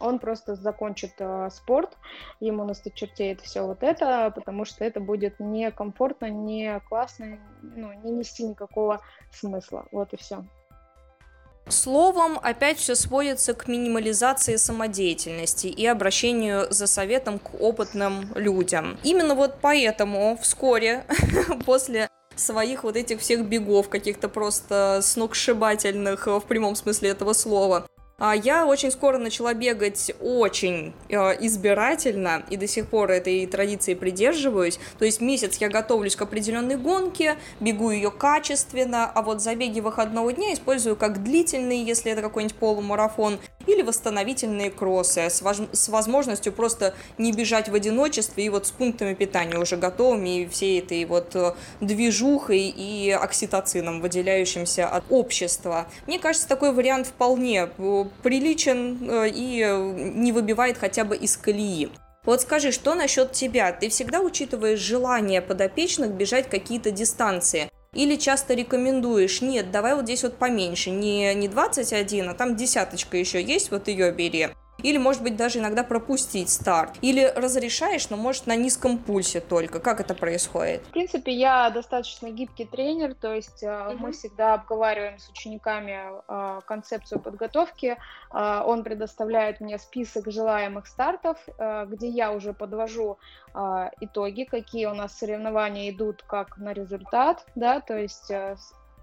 он 0.00 0.18
просто 0.18 0.54
закончит 0.56 1.12
э, 1.18 1.48
спорт, 1.52 1.96
ему 2.40 2.64
насточертеет 2.64 3.40
все 3.40 3.66
вот 3.66 3.82
это, 3.82 4.32
потому 4.34 4.64
что 4.64 4.84
это 4.84 5.00
будет 5.00 5.38
некомфортно, 5.38 6.26
не 6.26 6.80
классно, 6.88 7.38
ну, 7.62 7.92
не 8.02 8.10
нести 8.10 8.44
никакого 8.44 9.00
смысла. 9.30 9.86
Вот 9.92 10.12
и 10.12 10.16
все. 10.16 10.44
Словом, 11.68 12.38
опять 12.42 12.76
все 12.76 12.94
сводится 12.94 13.54
к 13.54 13.68
минимализации 13.68 14.56
самодеятельности 14.56 15.66
и 15.68 15.86
обращению 15.86 16.70
за 16.70 16.86
советом 16.86 17.38
к 17.38 17.54
опытным 17.58 18.32
людям. 18.34 18.98
Именно 19.02 19.34
вот 19.34 19.56
поэтому 19.62 20.36
вскоре 20.42 21.06
после 21.64 22.10
своих 22.36 22.84
вот 22.84 22.96
этих 22.96 23.20
всех 23.20 23.46
бегов, 23.46 23.88
каких-то 23.88 24.28
просто 24.28 25.00
сногсшибательных 25.02 26.26
в 26.26 26.42
прямом 26.42 26.74
смысле 26.74 27.10
этого 27.10 27.32
слова, 27.32 27.86
я 28.18 28.66
очень 28.66 28.90
скоро 28.90 29.18
начала 29.18 29.54
бегать 29.54 30.12
очень 30.20 30.92
э, 31.08 31.16
избирательно, 31.44 32.44
и 32.48 32.56
до 32.56 32.68
сих 32.68 32.88
пор 32.88 33.10
этой 33.10 33.46
традиции 33.46 33.94
придерживаюсь. 33.94 34.78
То 34.98 35.04
есть 35.04 35.20
месяц 35.20 35.56
я 35.56 35.68
готовлюсь 35.68 36.14
к 36.14 36.22
определенной 36.22 36.76
гонке, 36.76 37.36
бегу 37.60 37.90
ее 37.90 38.10
качественно, 38.10 39.10
а 39.10 39.22
вот 39.22 39.42
забеги 39.42 39.80
выходного 39.80 40.32
дня 40.32 40.54
использую 40.54 40.96
как 40.96 41.22
длительные, 41.24 41.84
если 41.84 42.12
это 42.12 42.22
какой-нибудь 42.22 42.56
полумарафон, 42.56 43.38
или 43.66 43.82
восстановительные 43.82 44.70
кроссы 44.70 45.28
с 45.30 45.88
возможностью 45.88 46.52
просто 46.52 46.94
не 47.18 47.32
бежать 47.32 47.68
в 47.68 47.74
одиночестве 47.74 48.44
и 48.44 48.48
вот 48.48 48.66
с 48.66 48.70
пунктами 48.70 49.14
питания 49.14 49.58
уже 49.58 49.76
готовыми 49.76 50.42
и 50.42 50.48
всей 50.48 50.80
этой 50.80 51.04
вот 51.04 51.34
э, 51.34 51.54
движухой 51.80 52.68
и 52.68 53.10
окситоцином, 53.10 54.00
выделяющимся 54.00 54.86
от 54.86 55.04
общества. 55.10 55.86
Мне 56.06 56.18
кажется, 56.18 56.48
такой 56.48 56.72
вариант 56.72 57.06
вполне 57.06 57.68
э, 57.76 58.03
приличен 58.22 59.10
э, 59.10 59.28
и 59.28 59.64
не 60.14 60.32
выбивает 60.32 60.78
хотя 60.78 61.04
бы 61.04 61.16
из 61.16 61.36
колеи. 61.36 61.90
Вот 62.24 62.40
скажи, 62.40 62.72
что 62.72 62.94
насчет 62.94 63.32
тебя? 63.32 63.70
Ты 63.72 63.90
всегда 63.90 64.20
учитываешь 64.20 64.78
желание 64.78 65.42
подопечных 65.42 66.12
бежать 66.12 66.48
какие-то 66.48 66.90
дистанции? 66.90 67.68
Или 67.92 68.16
часто 68.16 68.54
рекомендуешь, 68.54 69.40
нет, 69.40 69.70
давай 69.70 69.94
вот 69.94 70.04
здесь 70.04 70.24
вот 70.24 70.36
поменьше, 70.36 70.90
не, 70.90 71.32
не 71.34 71.48
21, 71.48 72.30
а 72.30 72.34
там 72.34 72.56
десяточка 72.56 73.16
еще 73.16 73.40
есть, 73.40 73.70
вот 73.70 73.86
ее 73.86 74.10
бери 74.10 74.48
или, 74.84 74.98
может 74.98 75.22
быть, 75.22 75.36
даже 75.36 75.58
иногда 75.60 75.82
пропустить 75.82 76.50
старт, 76.50 76.92
или 77.00 77.32
разрешаешь, 77.34 78.10
но, 78.10 78.16
может, 78.16 78.46
на 78.46 78.54
низком 78.54 78.98
пульсе 78.98 79.40
только. 79.40 79.80
Как 79.80 80.00
это 80.00 80.14
происходит? 80.14 80.82
В 80.82 80.90
принципе, 80.90 81.32
я 81.32 81.70
достаточно 81.70 82.30
гибкий 82.30 82.66
тренер, 82.66 83.14
то 83.14 83.32
есть 83.32 83.62
mm-hmm. 83.62 83.96
мы 83.98 84.12
всегда 84.12 84.54
обговариваем 84.54 85.18
с 85.18 85.28
учениками 85.30 85.98
э, 86.28 86.60
концепцию 86.66 87.20
подготовки. 87.20 87.96
Э, 88.32 88.62
он 88.64 88.84
предоставляет 88.84 89.60
мне 89.60 89.78
список 89.78 90.30
желаемых 90.30 90.86
стартов, 90.86 91.38
э, 91.58 91.86
где 91.88 92.08
я 92.08 92.32
уже 92.32 92.52
подвожу 92.52 93.16
э, 93.54 93.90
итоги, 94.00 94.44
какие 94.44 94.84
у 94.84 94.94
нас 94.94 95.18
соревнования 95.18 95.90
идут 95.90 96.22
как 96.26 96.58
на 96.58 96.74
результат, 96.74 97.46
да, 97.54 97.80
то 97.80 97.96
есть 97.96 98.30
э, 98.30 98.56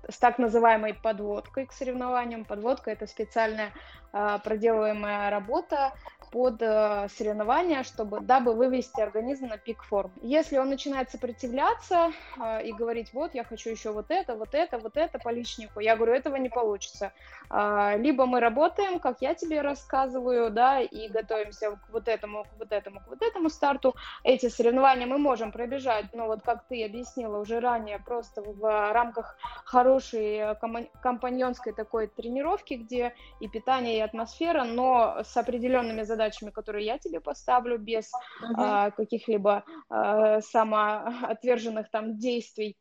с 0.10 0.18
так 0.18 0.40
называемой 0.40 0.94
подводкой 0.94 1.66
к 1.66 1.74
соревнованиям. 1.74 2.46
Подводка– 2.46 2.92
это 2.92 3.08
специальная 3.08 3.72
э, 4.14 4.40
проделываемая 4.44 5.30
работа, 5.30 5.94
под 6.32 6.62
э, 6.62 7.08
соревнования, 7.18 7.84
чтобы, 7.84 8.22
дабы 8.22 8.54
вывести 8.54 9.02
организм 9.02 9.48
на 9.48 9.58
пик 9.58 9.84
форм. 9.84 10.12
Если 10.22 10.58
он 10.58 10.70
начинает 10.70 11.12
сопротивляться 11.12 12.12
э, 12.38 12.66
и 12.66 12.72
говорить, 12.72 13.14
вот, 13.14 13.36
я 13.36 13.44
хочу 13.44 13.70
еще 13.70 13.92
вот 13.92 14.06
это, 14.10 14.36
вот 14.36 14.54
это, 14.54 14.78
вот 14.78 14.96
это 14.96 15.20
по 15.20 15.30
личнику, 15.30 15.82
я 15.82 15.98
говорю, 15.98 16.14
этого 16.14 16.38
не 16.38 16.48
получится. 16.48 17.12
Э, 17.50 17.98
либо 17.98 18.26
мы 18.26 18.40
работаем, 18.40 19.00
как 19.00 19.18
я 19.22 19.36
тебе 19.36 19.62
рассказываю, 19.62 20.52
да, 20.52 20.80
и 20.80 21.10
готовимся 21.10 21.72
к 21.72 21.90
вот 21.90 22.08
этому, 22.08 22.46
к 22.46 22.48
вот 22.58 22.72
этому, 22.72 23.02
к 23.02 23.08
вот 23.10 23.22
этому 23.22 23.50
старту. 23.50 23.94
Эти 24.24 24.48
соревнования 24.48 25.08
мы 25.08 25.18
можем 25.18 25.52
пробежать, 25.52 26.06
но 26.14 26.28
вот 26.28 26.44
как 26.44 26.64
ты 26.70 26.86
объяснила 26.86 27.40
уже 27.40 27.60
ранее, 27.60 28.00
просто 28.00 28.42
в 28.42 28.94
рамках 28.94 29.36
хорошей 29.66 30.56
компаньонской 31.02 31.74
такой 31.74 32.08
тренировки, 32.08 32.76
где 32.76 33.14
и 33.42 33.50
питание, 33.50 33.98
и 33.98 34.02
атмосфера, 34.02 34.64
но 34.64 35.24
с 35.26 35.36
определенными 35.36 36.04
задачами 36.04 36.21
задачами, 36.22 36.52
которые 36.52 36.86
я 36.86 36.98
тебе 36.98 37.20
поставлю, 37.20 37.78
без 37.78 38.12
uh-huh. 38.14 38.54
а, 38.58 38.92
каких-либо 38.92 39.64
а, 39.90 40.42
самоотверженных 40.42 41.90
там 41.90 42.18
действий. 42.18 42.78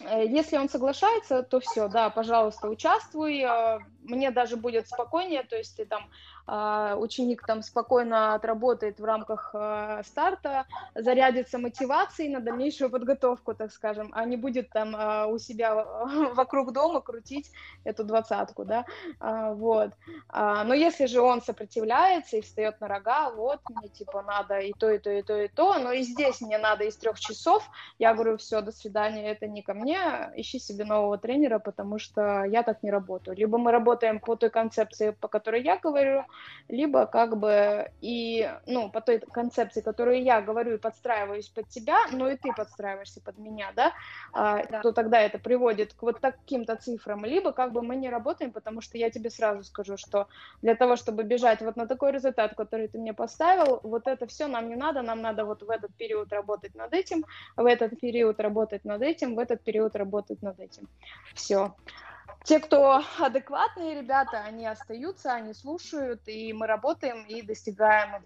Э, 0.00 0.24
если 0.26 0.56
он 0.56 0.68
соглашается, 0.68 1.42
то 1.42 1.60
все, 1.60 1.88
да, 1.88 2.10
пожалуйста, 2.10 2.68
участвуй. 2.68 3.42
А, 3.42 3.78
мне 4.02 4.30
даже 4.30 4.56
будет 4.56 4.88
спокойнее, 4.88 5.42
то 5.42 5.56
есть 5.56 5.76
ты 5.76 5.84
там 5.86 6.10
ученик 6.46 7.44
там 7.44 7.62
спокойно 7.62 8.34
отработает 8.34 9.00
в 9.00 9.04
рамках 9.04 9.50
а, 9.54 10.02
старта, 10.04 10.66
зарядится 10.94 11.58
мотивацией 11.58 12.30
на 12.30 12.40
дальнейшую 12.40 12.90
подготовку, 12.90 13.54
так 13.54 13.72
скажем, 13.72 14.10
а 14.12 14.24
не 14.24 14.36
будет 14.36 14.70
там 14.70 14.94
а, 14.96 15.26
у 15.26 15.38
себя 15.38 15.74
вокруг 16.34 16.72
дома 16.72 17.00
крутить 17.00 17.50
эту 17.84 18.04
двадцатку, 18.04 18.64
да, 18.64 18.84
вот. 19.20 19.92
Но 20.32 20.74
если 20.74 21.06
же 21.06 21.20
он 21.20 21.42
сопротивляется 21.42 22.36
и 22.36 22.40
встает 22.40 22.80
на 22.80 22.88
рога, 22.88 23.30
вот, 23.30 23.60
мне 23.70 23.88
типа 23.88 24.22
надо 24.22 24.58
и 24.58 24.72
то, 24.72 24.90
и 24.90 24.98
то, 24.98 25.10
и 25.10 25.22
то, 25.22 25.36
и 25.36 25.48
то, 25.48 25.78
но 25.78 25.92
и 25.92 26.02
здесь 26.02 26.40
мне 26.40 26.58
надо 26.58 26.84
из 26.84 26.96
трех 26.96 27.18
часов, 27.18 27.68
я 27.98 28.14
говорю, 28.14 28.36
все, 28.36 28.60
до 28.60 28.72
свидания, 28.72 29.30
это 29.30 29.46
не 29.46 29.62
ко 29.62 29.74
мне, 29.74 30.30
ищи 30.36 30.58
себе 30.58 30.84
нового 30.84 31.18
тренера, 31.18 31.58
потому 31.58 31.98
что 31.98 32.44
я 32.44 32.62
так 32.62 32.82
не 32.82 32.90
работаю. 32.90 33.36
Либо 33.36 33.58
мы 33.58 33.72
работаем 33.72 34.20
по 34.20 34.36
той 34.36 34.50
концепции, 34.50 35.10
по 35.10 35.28
которой 35.28 35.62
я 35.62 35.78
говорю, 35.78 36.24
либо 36.68 37.06
как 37.06 37.36
бы 37.38 37.90
и, 38.00 38.50
ну, 38.66 38.90
по 38.90 39.00
той 39.00 39.20
концепции, 39.20 39.80
которую 39.80 40.22
я 40.22 40.40
говорю 40.40 40.74
и 40.74 40.78
подстраиваюсь 40.78 41.48
под 41.48 41.68
тебя, 41.68 42.06
но 42.12 42.28
и 42.28 42.36
ты 42.36 42.52
подстраиваешься 42.52 43.20
под 43.20 43.38
меня, 43.38 43.72
да, 43.76 43.92
а, 44.32 44.64
да. 44.64 44.80
то 44.80 44.92
тогда 44.92 45.20
это 45.20 45.38
приводит 45.38 45.94
к 45.94 46.02
вот 46.02 46.20
таким-то 46.20 46.76
цифрам, 46.76 47.24
либо 47.24 47.52
как 47.52 47.72
бы 47.72 47.82
мы 47.82 47.96
не 47.96 48.10
работаем, 48.10 48.52
потому 48.52 48.80
что 48.80 48.98
я 48.98 49.10
тебе 49.10 49.30
сразу 49.30 49.64
скажу, 49.64 49.96
что 49.96 50.28
для 50.62 50.74
того, 50.74 50.96
чтобы 50.96 51.22
бежать 51.22 51.60
вот 51.62 51.76
на 51.76 51.86
такой 51.86 52.12
результат, 52.12 52.54
который 52.54 52.88
ты 52.88 52.98
мне 52.98 53.14
поставил, 53.14 53.80
вот 53.82 54.06
это 54.08 54.26
все 54.26 54.46
нам 54.46 54.68
не 54.68 54.76
надо, 54.76 55.02
нам 55.02 55.22
надо 55.22 55.44
вот 55.44 55.62
в 55.62 55.70
этот 55.70 55.94
период 55.94 56.32
работать 56.32 56.74
над 56.74 56.92
этим, 56.92 57.24
в 57.56 57.64
этот 57.64 58.00
период 58.00 58.40
работать 58.40 58.84
над 58.84 59.02
этим, 59.02 59.34
в 59.34 59.38
этот 59.38 59.62
период 59.62 59.94
работать 59.96 60.42
над 60.42 60.58
этим. 60.60 60.88
Все 61.34 61.74
те, 62.46 62.60
кто 62.60 63.02
адекватные 63.18 64.00
ребята, 64.00 64.38
они 64.44 64.66
остаются, 64.66 65.32
они 65.32 65.52
слушают, 65.52 66.22
и 66.26 66.52
мы 66.52 66.68
работаем 66.68 67.26
и 67.26 67.42
достигаем 67.42 68.24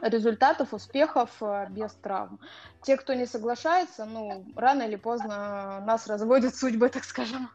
результатов, 0.00 0.74
успехов 0.74 1.30
э, 1.40 1.66
без 1.70 1.94
травм. 1.94 2.38
Те, 2.82 2.96
кто 2.98 3.14
не 3.14 3.26
соглашается, 3.26 4.04
ну, 4.04 4.44
рано 4.54 4.82
или 4.82 4.96
поздно 4.96 5.80
нас 5.80 6.06
разводят 6.06 6.54
судьбы, 6.54 6.90
так 6.90 7.04
скажем. 7.04 7.50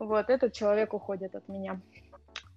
Вот, 0.00 0.30
этот 0.30 0.52
человек 0.52 0.94
уходит 0.94 1.34
от 1.34 1.48
меня 1.48 1.80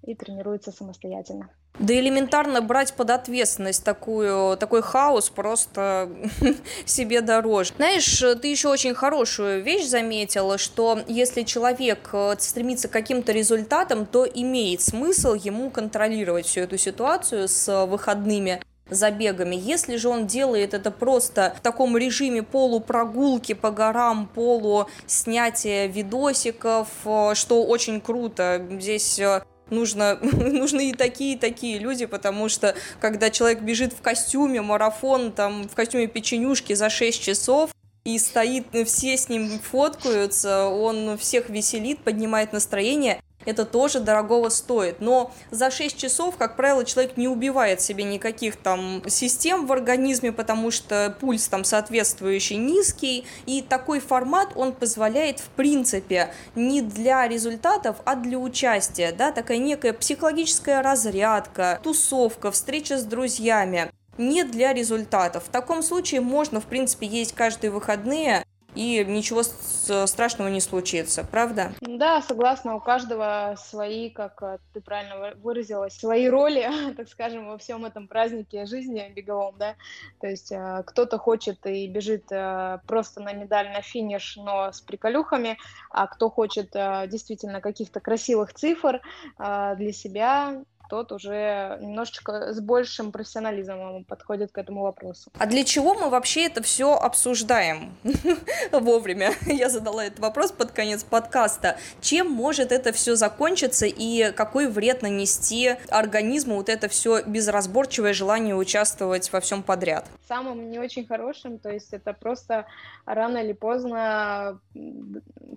и 0.01 0.15
тренируется 0.15 0.71
самостоятельно. 0.71 1.49
Да 1.79 1.93
элементарно 1.95 2.61
брать 2.61 2.93
под 2.93 3.09
ответственность 3.09 3.83
такую, 3.83 4.57
такой 4.57 4.83
хаос 4.83 5.31
просто 5.31 6.07
себе 6.85 7.21
дороже. 7.21 7.73
Знаешь, 7.75 8.23
ты 8.41 8.47
еще 8.47 8.69
очень 8.69 8.93
хорошую 8.93 9.63
вещь 9.63 9.87
заметила, 9.87 10.59
что 10.59 10.99
если 11.07 11.41
человек 11.41 12.09
э, 12.13 12.35
стремится 12.37 12.87
к 12.87 12.91
каким-то 12.91 13.31
результатам, 13.31 14.05
то 14.05 14.23
имеет 14.23 14.81
смысл 14.81 15.33
ему 15.33 15.71
контролировать 15.71 16.45
всю 16.45 16.61
эту 16.61 16.77
ситуацию 16.77 17.47
с 17.47 17.85
выходными 17.87 18.61
забегами. 18.89 19.55
Если 19.55 19.95
же 19.95 20.09
он 20.09 20.27
делает 20.27 20.75
это 20.75 20.91
просто 20.91 21.55
в 21.57 21.61
таком 21.61 21.97
режиме 21.97 22.43
полупрогулки 22.43 23.53
по 23.53 23.71
горам, 23.71 24.27
полу 24.27 24.87
снятия 25.07 25.87
видосиков, 25.87 26.87
э, 27.05 27.31
что 27.33 27.63
очень 27.63 27.99
круто. 27.99 28.63
Здесь 28.79 29.17
э, 29.17 29.41
нужно, 29.69 30.17
нужны 30.21 30.89
и 30.89 30.93
такие, 30.93 31.35
и 31.35 31.37
такие 31.37 31.79
люди, 31.79 32.05
потому 32.05 32.49
что 32.49 32.75
когда 32.99 33.29
человек 33.29 33.61
бежит 33.61 33.93
в 33.93 34.01
костюме, 34.01 34.61
марафон, 34.61 35.31
там, 35.31 35.67
в 35.67 35.75
костюме 35.75 36.07
печенюшки 36.07 36.73
за 36.73 36.89
6 36.89 37.21
часов, 37.21 37.71
и 38.03 38.19
стоит, 38.19 38.65
все 38.85 39.15
с 39.17 39.29
ним 39.29 39.59
фоткаются, 39.59 40.65
он 40.65 41.17
всех 41.17 41.49
веселит, 41.49 41.99
поднимает 41.99 42.51
настроение, 42.51 43.22
это 43.45 43.65
тоже 43.65 43.99
дорогого 43.99 44.49
стоит. 44.49 45.01
Но 45.01 45.31
за 45.51 45.71
6 45.71 45.97
часов, 45.97 46.37
как 46.37 46.55
правило, 46.55 46.85
человек 46.85 47.17
не 47.17 47.27
убивает 47.27 47.81
себе 47.81 48.03
никаких 48.03 48.55
там 48.55 49.03
систем 49.07 49.65
в 49.65 49.71
организме, 49.71 50.31
потому 50.31 50.71
что 50.71 51.15
пульс 51.19 51.47
там 51.47 51.63
соответствующий 51.63 52.57
низкий. 52.57 53.25
И 53.45 53.61
такой 53.61 53.99
формат, 53.99 54.49
он 54.55 54.73
позволяет, 54.73 55.39
в 55.39 55.49
принципе, 55.49 56.33
не 56.55 56.81
для 56.81 57.27
результатов, 57.27 57.97
а 58.05 58.15
для 58.15 58.37
участия. 58.37 59.11
Да? 59.11 59.31
Такая 59.31 59.57
некая 59.57 59.93
психологическая 59.93 60.81
разрядка, 60.81 61.79
тусовка, 61.83 62.51
встреча 62.51 62.97
с 62.97 63.03
друзьями 63.03 63.91
не 64.17 64.43
для 64.43 64.73
результатов. 64.73 65.45
В 65.45 65.49
таком 65.49 65.81
случае 65.81 66.21
можно, 66.21 66.61
в 66.61 66.65
принципе, 66.65 67.07
есть 67.07 67.33
каждые 67.33 67.71
выходные 67.71 68.45
и 68.75 69.03
ничего 69.05 69.43
страшного 69.43 70.49
не 70.49 70.61
случится, 70.61 71.23
правда? 71.23 71.73
Да, 71.81 72.21
согласна, 72.21 72.75
у 72.75 72.79
каждого 72.79 73.55
свои, 73.57 74.09
как 74.09 74.41
э, 74.41 74.57
ты 74.73 74.81
правильно 74.81 75.33
выразилась, 75.41 75.97
свои 75.97 76.27
роли, 76.27 76.69
так 76.97 77.07
скажем, 77.09 77.47
во 77.47 77.57
всем 77.57 77.85
этом 77.85 78.07
празднике 78.07 78.65
жизни 78.65 79.11
беговом, 79.15 79.55
да, 79.57 79.75
то 80.19 80.27
есть 80.27 80.51
э, 80.51 80.83
кто-то 80.85 81.17
хочет 81.17 81.65
и 81.65 81.87
бежит 81.87 82.25
э, 82.31 82.79
просто 82.87 83.21
на 83.21 83.33
медаль, 83.33 83.69
на 83.69 83.81
финиш, 83.81 84.37
но 84.37 84.71
с 84.71 84.81
приколюхами, 84.81 85.57
а 85.89 86.07
кто 86.07 86.29
хочет 86.29 86.71
действительно 86.73 87.61
каких-то 87.61 87.99
красивых 87.99 88.53
цифр 88.53 89.01
для 89.37 89.93
себя, 89.93 90.63
тот 90.93 91.11
уже 91.11 91.79
немножечко 91.81 92.53
с 92.53 92.59
большим 92.59 93.11
профессионализмом 93.11 94.03
подходит 94.03 94.51
к 94.51 94.59
этому 94.59 94.83
вопросу. 94.83 95.31
А 95.39 95.47
для 95.47 95.63
чего 95.63 95.95
мы 95.95 96.11
вообще 96.11 96.45
это 96.45 96.61
все 96.61 96.93
обсуждаем 96.93 97.97
вовремя? 98.71 99.33
Я 99.47 99.69
задала 99.69 100.05
этот 100.05 100.19
вопрос 100.19 100.51
под 100.51 100.69
конец 100.71 101.03
подкаста. 101.03 101.77
Чем 101.99 102.29
может 102.29 102.71
это 102.71 102.93
все 102.93 103.15
закончиться 103.15 103.87
и 103.87 104.31
какой 104.33 104.67
вред 104.67 105.01
нанести 105.01 105.77
организму 105.89 106.57
вот 106.57 106.69
это 106.69 106.87
все 106.89 107.23
безразборчивое 107.23 108.13
желание 108.13 108.55
участвовать 108.55 109.33
во 109.33 109.39
всем 109.39 109.63
подряд? 109.63 110.05
Самым 110.33 110.71
не 110.71 110.79
очень 110.79 111.05
хорошим, 111.05 111.59
то 111.59 111.69
есть 111.69 111.93
это 111.93 112.11
просто 112.11 112.65
рано 113.05 113.37
или 113.37 113.53
поздно 113.53 114.59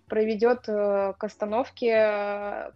проведет 0.06 0.68
э, 0.68 1.14
к 1.16 1.24
остановке, 1.24 1.94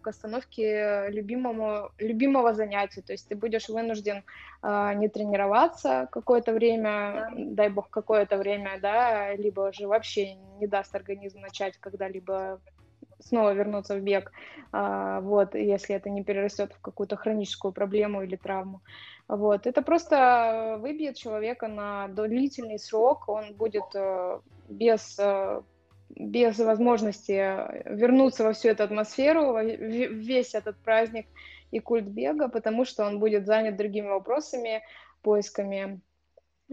к 0.00 0.06
остановке 0.06 1.10
любимому, 1.10 1.90
любимого 1.98 2.54
занятия. 2.54 3.02
То 3.02 3.12
есть 3.12 3.28
ты 3.28 3.36
будешь 3.36 3.68
вынужден 3.68 4.24
э, 4.62 4.94
не 4.94 5.08
тренироваться 5.10 6.08
какое-то 6.10 6.54
время, 6.54 7.28
дай 7.36 7.68
бог 7.68 7.90
какое-то 7.90 8.38
время, 8.38 8.78
да, 8.80 9.34
либо 9.34 9.70
же 9.70 9.86
вообще 9.86 10.36
не 10.58 10.66
даст 10.66 10.94
организм 10.94 11.40
начать 11.40 11.76
когда-либо 11.76 12.62
снова 13.20 13.52
вернуться 13.52 13.96
в 13.96 14.00
бег, 14.00 14.32
а, 14.72 15.20
вот, 15.20 15.54
если 15.54 15.94
это 15.94 16.10
не 16.10 16.22
перерастет 16.22 16.72
в 16.72 16.80
какую-то 16.80 17.16
хроническую 17.16 17.72
проблему 17.72 18.22
или 18.22 18.36
травму. 18.36 18.80
Вот, 19.28 19.66
это 19.66 19.82
просто 19.82 20.76
выбьет 20.80 21.16
человека 21.16 21.68
на 21.68 22.08
длительный 22.08 22.78
срок, 22.78 23.28
он 23.28 23.54
будет 23.54 23.84
э, 23.94 24.40
без 24.68 25.16
э, 25.18 25.62
без 26.16 26.58
возможности 26.58 27.88
вернуться 27.88 28.44
во 28.44 28.52
всю 28.52 28.68
эту 28.68 28.82
атмосферу, 28.82 29.56
весь 29.62 30.54
этот 30.54 30.76
праздник 30.78 31.26
и 31.70 31.78
культ 31.78 32.04
бега, 32.04 32.48
потому 32.48 32.84
что 32.84 33.04
он 33.04 33.20
будет 33.20 33.46
занят 33.46 33.76
другими 33.76 34.08
вопросами, 34.08 34.82
поисками 35.22 36.00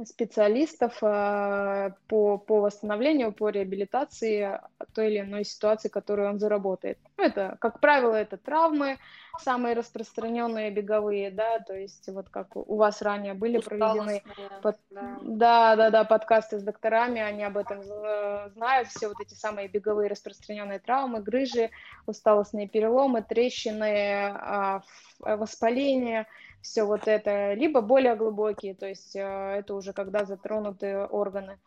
специалистов 0.05 0.97
э, 1.01 1.91
по, 2.07 2.37
по 2.37 2.61
восстановлению, 2.61 3.31
по 3.31 3.49
реабилитации 3.49 4.59
той 4.93 5.11
или 5.11 5.21
иной 5.21 5.43
ситуации, 5.43 5.89
которую 5.89 6.29
он 6.29 6.39
заработает. 6.39 6.99
Ну, 7.17 7.23
это, 7.23 7.57
как 7.59 7.79
правило, 7.79 8.13
это 8.13 8.37
травмы, 8.37 8.97
самые 9.39 9.75
распространенные 9.75 10.71
беговые, 10.71 11.31
да, 11.31 11.59
то 11.59 11.73
есть 11.73 12.07
вот 12.09 12.29
как 12.29 12.55
у 12.55 12.75
вас 12.75 13.01
ранее 13.01 13.33
были 13.33 13.59
проведены 13.59 14.23
под... 14.61 14.77
да. 14.89 15.17
да, 15.21 15.75
да, 15.75 15.89
да, 15.89 16.03
подкасты 16.03 16.59
с 16.59 16.63
докторами, 16.63 17.21
они 17.21 17.43
об 17.43 17.57
этом 17.57 17.83
знают, 17.83 18.89
все 18.89 19.07
вот 19.07 19.19
эти 19.19 19.33
самые 19.33 19.67
беговые 19.67 20.09
распространенные 20.09 20.79
травмы, 20.79 21.21
грыжи, 21.21 21.69
усталостные 22.05 22.67
переломы, 22.67 23.21
трещины, 23.21 24.31
а, 24.33 24.81
воспаления, 25.19 26.27
все 26.61 26.83
вот 26.83 27.07
это, 27.07 27.53
либо 27.53 27.81
более 27.81 28.15
глубокие, 28.15 28.75
то 28.75 28.87
есть 28.87 29.15
э, 29.15 29.21
это 29.59 29.75
уже 29.75 29.93
когда 29.93 30.25
затронуты 30.25 30.97
органы. 30.97 31.59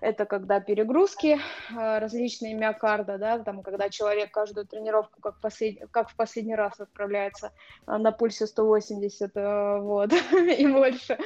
Это 0.00 0.26
когда 0.26 0.58
перегрузки 0.58 1.38
э, 1.38 1.98
различные 1.98 2.54
миокарда, 2.54 3.18
да, 3.18 3.38
там, 3.38 3.62
когда 3.62 3.88
человек 3.88 4.32
каждую 4.32 4.66
тренировку, 4.66 5.20
как, 5.20 5.40
послед... 5.40 5.88
как 5.92 6.10
в 6.10 6.16
последний 6.16 6.56
раз 6.56 6.80
отправляется 6.80 7.52
э, 7.86 7.96
на 7.96 8.10
пульсе 8.10 8.46
180, 8.46 9.32
вот, 9.80 10.12
и 10.58 10.66
больше. 10.66 11.18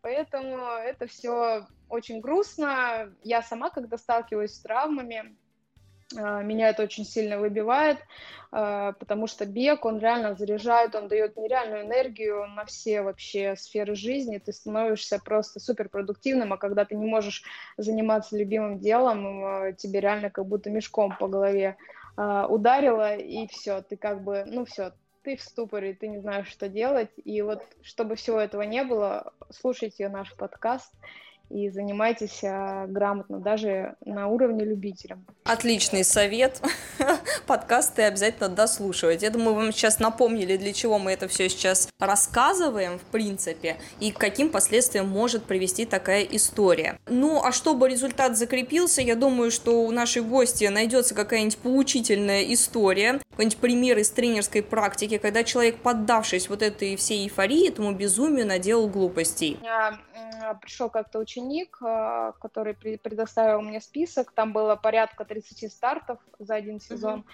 Поэтому 0.00 0.58
это 0.58 1.06
все 1.08 1.66
очень 1.88 2.20
грустно. 2.20 3.12
Я 3.24 3.42
сама, 3.42 3.70
когда 3.70 3.98
сталкиваюсь 3.98 4.54
с 4.54 4.60
травмами, 4.60 5.18
а, 5.24 5.49
меня 6.12 6.70
это 6.70 6.82
очень 6.82 7.04
сильно 7.04 7.38
выбивает, 7.38 7.98
а, 8.50 8.92
потому 8.92 9.26
что 9.26 9.46
бег, 9.46 9.84
он 9.84 9.98
реально 10.00 10.34
заряжает, 10.34 10.94
он 10.94 11.08
дает 11.08 11.36
нереальную 11.36 11.86
энергию 11.86 12.46
на 12.48 12.64
все 12.64 13.02
вообще 13.02 13.54
сферы 13.56 13.94
жизни, 13.94 14.38
ты 14.38 14.52
становишься 14.52 15.20
просто 15.24 15.60
суперпродуктивным, 15.60 16.52
а 16.52 16.58
когда 16.58 16.84
ты 16.84 16.96
не 16.96 17.06
можешь 17.06 17.44
заниматься 17.76 18.36
любимым 18.36 18.78
делом, 18.78 19.44
а, 19.44 19.72
тебе 19.72 20.00
реально 20.00 20.30
как 20.30 20.46
будто 20.46 20.70
мешком 20.70 21.16
по 21.16 21.28
голове 21.28 21.76
ударило, 22.16 23.16
и 23.16 23.46
все, 23.46 23.80
ты 23.80 23.96
как 23.96 24.22
бы, 24.22 24.44
ну 24.44 24.66
все, 24.66 24.92
ты 25.22 25.36
в 25.36 25.42
ступоре, 25.42 25.94
ты 25.94 26.08
не 26.08 26.18
знаешь, 26.18 26.48
что 26.48 26.68
делать, 26.68 27.10
и 27.16 27.40
вот 27.40 27.62
чтобы 27.82 28.16
всего 28.16 28.38
этого 28.38 28.62
не 28.62 28.84
было, 28.84 29.32
слушайте 29.48 30.08
наш 30.08 30.34
подкаст, 30.34 30.92
и 31.50 31.68
занимайтесь 31.68 32.42
а, 32.44 32.86
грамотно, 32.86 33.40
даже 33.40 33.96
на 34.04 34.28
уровне 34.28 34.64
любителя. 34.64 35.18
Отличный 35.50 36.04
совет. 36.04 36.62
Подкасты 37.48 38.02
обязательно 38.02 38.48
дослушивать. 38.48 39.22
Я 39.22 39.30
думаю, 39.30 39.56
вам 39.56 39.72
сейчас 39.72 39.98
напомнили, 39.98 40.56
для 40.56 40.72
чего 40.72 41.00
мы 41.00 41.10
это 41.10 41.26
все 41.26 41.48
сейчас 41.48 41.88
рассказываем, 41.98 43.00
в 43.00 43.02
принципе, 43.02 43.76
и 43.98 44.12
к 44.12 44.18
каким 44.18 44.50
последствиям 44.50 45.08
может 45.08 45.42
привести 45.42 45.86
такая 45.86 46.22
история. 46.22 47.00
Ну, 47.08 47.42
а 47.42 47.50
чтобы 47.50 47.88
результат 47.88 48.38
закрепился, 48.38 49.02
я 49.02 49.16
думаю, 49.16 49.50
что 49.50 49.82
у 49.82 49.90
нашей 49.90 50.22
гости 50.22 50.66
найдется 50.66 51.16
какая-нибудь 51.16 51.58
поучительная 51.58 52.44
история, 52.44 53.20
какой-нибудь 53.30 53.58
пример 53.58 53.98
из 53.98 54.10
тренерской 54.10 54.62
практики, 54.62 55.18
когда 55.18 55.42
человек, 55.42 55.78
поддавшись 55.78 56.48
вот 56.48 56.62
этой 56.62 56.94
всей 56.94 57.24
эйфории, 57.24 57.68
этому 57.68 57.90
безумию, 57.90 58.46
наделал 58.46 58.86
глупостей. 58.86 59.58
Я 59.64 59.98
пришел 60.60 60.90
как-то 60.90 61.18
ученик, 61.18 61.78
а, 61.82 62.32
который 62.40 62.74
предоставил 62.74 63.60
мне 63.62 63.80
список, 63.80 64.32
там 64.32 64.52
было 64.52 64.76
порядка 64.76 65.24
30 65.24 65.39
стартов 65.42 66.18
за 66.38 66.54
один 66.54 66.80
сезон. 66.80 67.24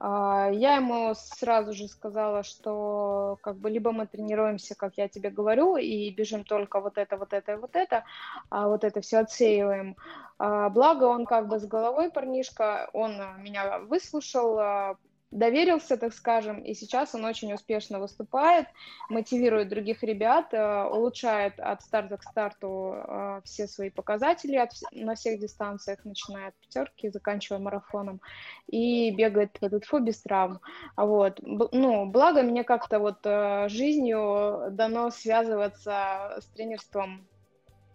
Mm-hmm. 0.00 0.54
Я 0.56 0.76
ему 0.76 1.14
сразу 1.14 1.72
же 1.72 1.88
сказала, 1.88 2.42
что 2.42 3.38
как 3.42 3.56
бы 3.56 3.70
либо 3.70 3.92
мы 3.92 4.06
тренируемся, 4.06 4.74
как 4.74 4.96
я 4.96 5.08
тебе 5.08 5.30
говорю, 5.30 5.76
и 5.76 6.10
бежим 6.10 6.44
только 6.44 6.80
вот 6.80 6.98
это, 6.98 7.16
вот 7.16 7.32
это 7.32 7.52
и 7.52 7.56
вот 7.56 7.76
это, 7.76 8.04
а 8.50 8.68
вот 8.68 8.84
это 8.84 9.00
все 9.00 9.18
отсеиваем. 9.18 9.96
А, 10.38 10.68
благо 10.68 11.04
он 11.04 11.24
как 11.26 11.48
бы 11.48 11.58
с 11.58 11.66
головой 11.66 12.10
парнишка, 12.10 12.90
он 12.92 13.18
меня 13.38 13.78
выслушал, 13.78 14.96
доверился, 15.36 15.96
так 15.96 16.12
скажем, 16.14 16.60
и 16.60 16.74
сейчас 16.74 17.14
он 17.14 17.24
очень 17.24 17.52
успешно 17.52 18.00
выступает, 18.00 18.66
мотивирует 19.08 19.68
других 19.68 20.02
ребят, 20.02 20.52
э, 20.52 20.84
улучшает 20.84 21.60
от 21.60 21.82
старта 21.82 22.16
к 22.16 22.22
старту 22.22 22.94
э, 22.96 23.40
все 23.44 23.66
свои 23.66 23.90
показатели 23.90 24.56
от, 24.56 24.70
на 24.92 25.14
всех 25.14 25.38
дистанциях, 25.38 26.04
начиная 26.04 26.48
от 26.48 26.54
пятерки, 26.56 27.10
заканчивая 27.10 27.60
марафоном, 27.60 28.20
и 28.66 29.10
бегает 29.10 29.52
по 29.58 29.68
ДТФУ 29.68 30.00
без 30.00 30.22
травм. 30.22 30.60
Вот. 30.96 31.40
Ну, 31.42 32.06
благо 32.06 32.42
мне 32.42 32.64
как-то 32.64 32.98
вот 32.98 33.18
э, 33.24 33.68
жизнью 33.68 34.68
дано 34.70 35.10
связываться 35.10 36.38
с 36.40 36.46
тренерством 36.54 37.28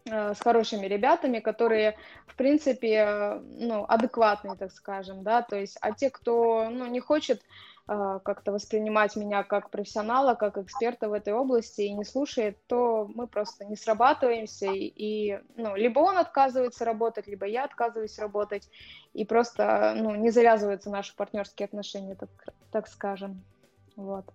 с 0.05 0.39
хорошими 0.39 0.87
ребятами, 0.87 1.39
которые, 1.39 1.97
в 2.27 2.35
принципе, 2.35 3.39
ну, 3.41 3.85
адекватные, 3.87 4.55
так 4.55 4.71
скажем, 4.71 5.23
да, 5.23 5.41
то 5.41 5.55
есть, 5.55 5.77
а 5.81 5.91
те, 5.91 6.09
кто, 6.09 6.69
ну, 6.69 6.87
не 6.87 6.99
хочет 6.99 7.41
э, 7.87 8.19
как-то 8.23 8.51
воспринимать 8.51 9.15
меня 9.15 9.43
как 9.43 9.69
профессионала, 9.69 10.35
как 10.35 10.57
эксперта 10.57 11.09
в 11.09 11.13
этой 11.13 11.33
области 11.33 11.81
и 11.81 11.93
не 11.93 12.03
слушает, 12.03 12.57
то 12.67 13.09
мы 13.13 13.27
просто 13.27 13.65
не 13.65 13.75
срабатываемся, 13.75 14.67
и, 14.67 14.85
и 14.87 15.39
ну, 15.55 15.75
либо 15.75 15.99
он 15.99 16.17
отказывается 16.17 16.85
работать, 16.85 17.27
либо 17.27 17.45
я 17.45 17.65
отказываюсь 17.65 18.17
работать, 18.17 18.67
и 19.13 19.23
просто, 19.25 19.93
ну, 19.95 20.15
не 20.15 20.31
завязываются 20.31 20.89
наши 20.89 21.15
партнерские 21.15 21.65
отношения, 21.65 22.15
так, 22.15 22.29
так 22.71 22.87
скажем, 22.87 23.43
вот. 23.95 24.25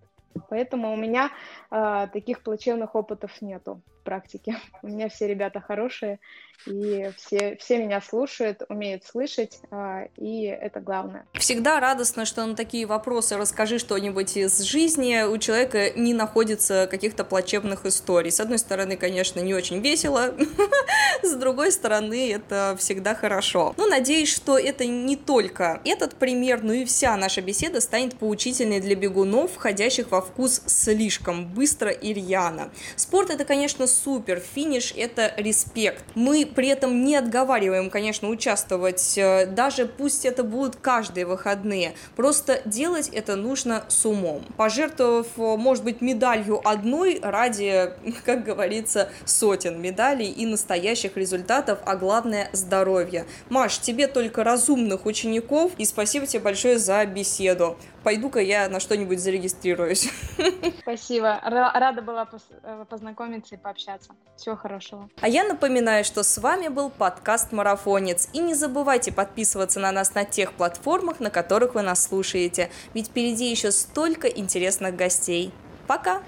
Поэтому 0.49 0.93
у 0.93 0.95
меня 0.95 1.31
э, 1.71 2.07
таких 2.13 2.43
плачевных 2.43 2.95
опытов 2.95 3.41
нету 3.41 3.81
практике. 4.07 4.55
У 4.83 4.87
меня 4.87 5.09
все 5.09 5.27
ребята 5.27 5.61
хорошие, 5.61 6.19
и 6.65 7.11
все, 7.17 7.57
все 7.59 7.77
меня 7.77 8.01
слушают, 8.01 8.63
умеют 8.69 9.05
слышать, 9.05 9.59
э, 9.71 10.07
и 10.17 10.43
это 10.45 10.79
главное. 10.79 11.25
Всегда 11.33 11.79
радостно, 11.79 12.25
что 12.25 12.45
на 12.45 12.55
такие 12.55 12.85
вопросы 12.85 13.37
«расскажи 13.37 13.79
что-нибудь 13.79 14.35
из 14.37 14.59
жизни» 14.61 15.23
у 15.23 15.37
человека 15.37 15.91
не 15.91 16.13
находится 16.13 16.87
каких-то 16.89 17.23
плачевных 17.23 17.85
историй. 17.85 18.31
С 18.31 18.39
одной 18.39 18.57
стороны, 18.57 18.97
конечно, 18.97 19.39
не 19.39 19.53
очень 19.53 19.79
весело, 19.79 20.33
с 21.23 21.33
другой 21.35 21.71
стороны, 21.71 22.31
это 22.31 22.75
всегда 22.79 23.15
хорошо. 23.15 23.73
Но 23.77 23.85
надеюсь, 23.85 24.33
что 24.33 24.57
это 24.57 24.85
не 24.85 25.15
только 25.15 25.81
этот 25.85 26.15
пример, 26.15 26.63
но 26.63 26.73
и 26.73 26.85
вся 26.85 27.15
наша 27.17 27.41
беседа 27.41 27.81
станет 27.81 28.17
поучительной 28.17 28.81
для 28.81 28.95
бегунов, 28.95 29.53
входящих 29.53 30.11
во 30.11 30.21
вкус 30.21 30.61
слишком 30.65 31.47
быстро 31.53 31.91
и 31.91 32.13
рьяно. 32.13 32.71
Спорт 32.95 33.29
это, 33.29 33.45
конечно, 33.45 33.87
супер, 33.87 34.39
финиш 34.39 34.93
это 34.95 35.33
респект. 35.37 36.03
Мы 36.15 36.46
при 36.55 36.69
этом 36.69 37.03
не 37.03 37.15
отговариваем, 37.15 37.89
конечно, 37.89 38.29
участвовать, 38.29 39.17
э, 39.17 39.45
даже 39.45 39.85
пусть 39.85 40.25
это 40.25 40.43
будут 40.43 40.77
каждые 40.77 41.25
выходные. 41.25 41.93
Просто 42.15 42.61
делать 42.65 43.09
это 43.09 43.35
нужно 43.35 43.83
с 43.87 44.05
умом. 44.05 44.43
Пожертвовав, 44.57 45.27
э, 45.37 45.57
может 45.57 45.83
быть, 45.83 46.01
медалью 46.01 46.61
одной 46.67 47.19
ради, 47.21 47.91
как 48.25 48.43
говорится, 48.43 49.09
сотен 49.25 49.81
медалей 49.81 50.29
и 50.29 50.45
настоящих 50.45 51.17
результатов, 51.17 51.79
а 51.85 51.95
главное 51.95 52.49
здоровье. 52.53 53.25
Маш, 53.49 53.79
тебе 53.79 54.07
только 54.07 54.43
разумных 54.43 55.05
учеников 55.05 55.71
и 55.77 55.85
спасибо 55.85 56.25
тебе 56.25 56.41
большое 56.41 56.79
за 56.79 57.05
беседу 57.05 57.77
пойду-ка 58.07 58.39
я 58.39 58.69
на 58.69 58.79
что-нибудь 58.79 59.19
зарегистрируюсь. 59.19 60.09
Спасибо. 60.79 61.41
Рада 61.43 62.01
была 62.01 62.25
э, 62.63 62.85
познакомиться 62.89 63.55
и 63.55 63.57
пообщаться. 63.57 64.11
Всего 64.37 64.55
хорошего. 64.55 65.09
А 65.19 65.27
я 65.27 65.43
напоминаю, 65.43 66.05
что 66.05 66.23
с 66.23 66.37
вами 66.37 66.69
был 66.69 66.89
подкаст 66.89 67.51
«Марафонец». 67.51 68.29
И 68.31 68.39
не 68.39 68.53
забывайте 68.53 69.11
подписываться 69.11 69.81
на 69.81 69.91
нас 69.91 70.15
на 70.15 70.23
тех 70.23 70.53
платформах, 70.53 71.19
на 71.19 71.29
которых 71.29 71.75
вы 71.75 71.81
нас 71.81 72.01
слушаете. 72.01 72.69
Ведь 72.93 73.07
впереди 73.07 73.51
еще 73.51 73.73
столько 73.73 74.29
интересных 74.29 74.95
гостей. 74.95 75.51
Пока! 75.85 76.21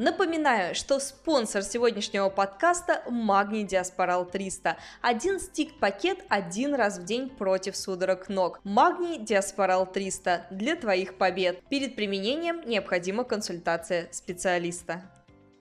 Напоминаю, 0.00 0.74
что 0.74 0.98
спонсор 0.98 1.62
сегодняшнего 1.62 2.28
подкаста– 2.28 3.04
Магний 3.08 3.62
Диаспорал 3.62 4.26
300. 4.26 4.76
Один 5.00 5.38
стик-пакет 5.38 6.24
один 6.28 6.74
раз 6.74 6.98
в 6.98 7.04
день 7.04 7.30
против 7.30 7.76
судорог 7.76 8.28
ног. 8.28 8.58
Магний 8.64 9.20
Диаспорал 9.20 9.86
300 9.86 10.48
для 10.50 10.74
твоих 10.74 11.16
побед. 11.16 11.62
Перед 11.68 11.94
применением 11.94 12.68
необходима 12.68 13.22
консультация 13.22 14.08
специалиста. 14.10 15.04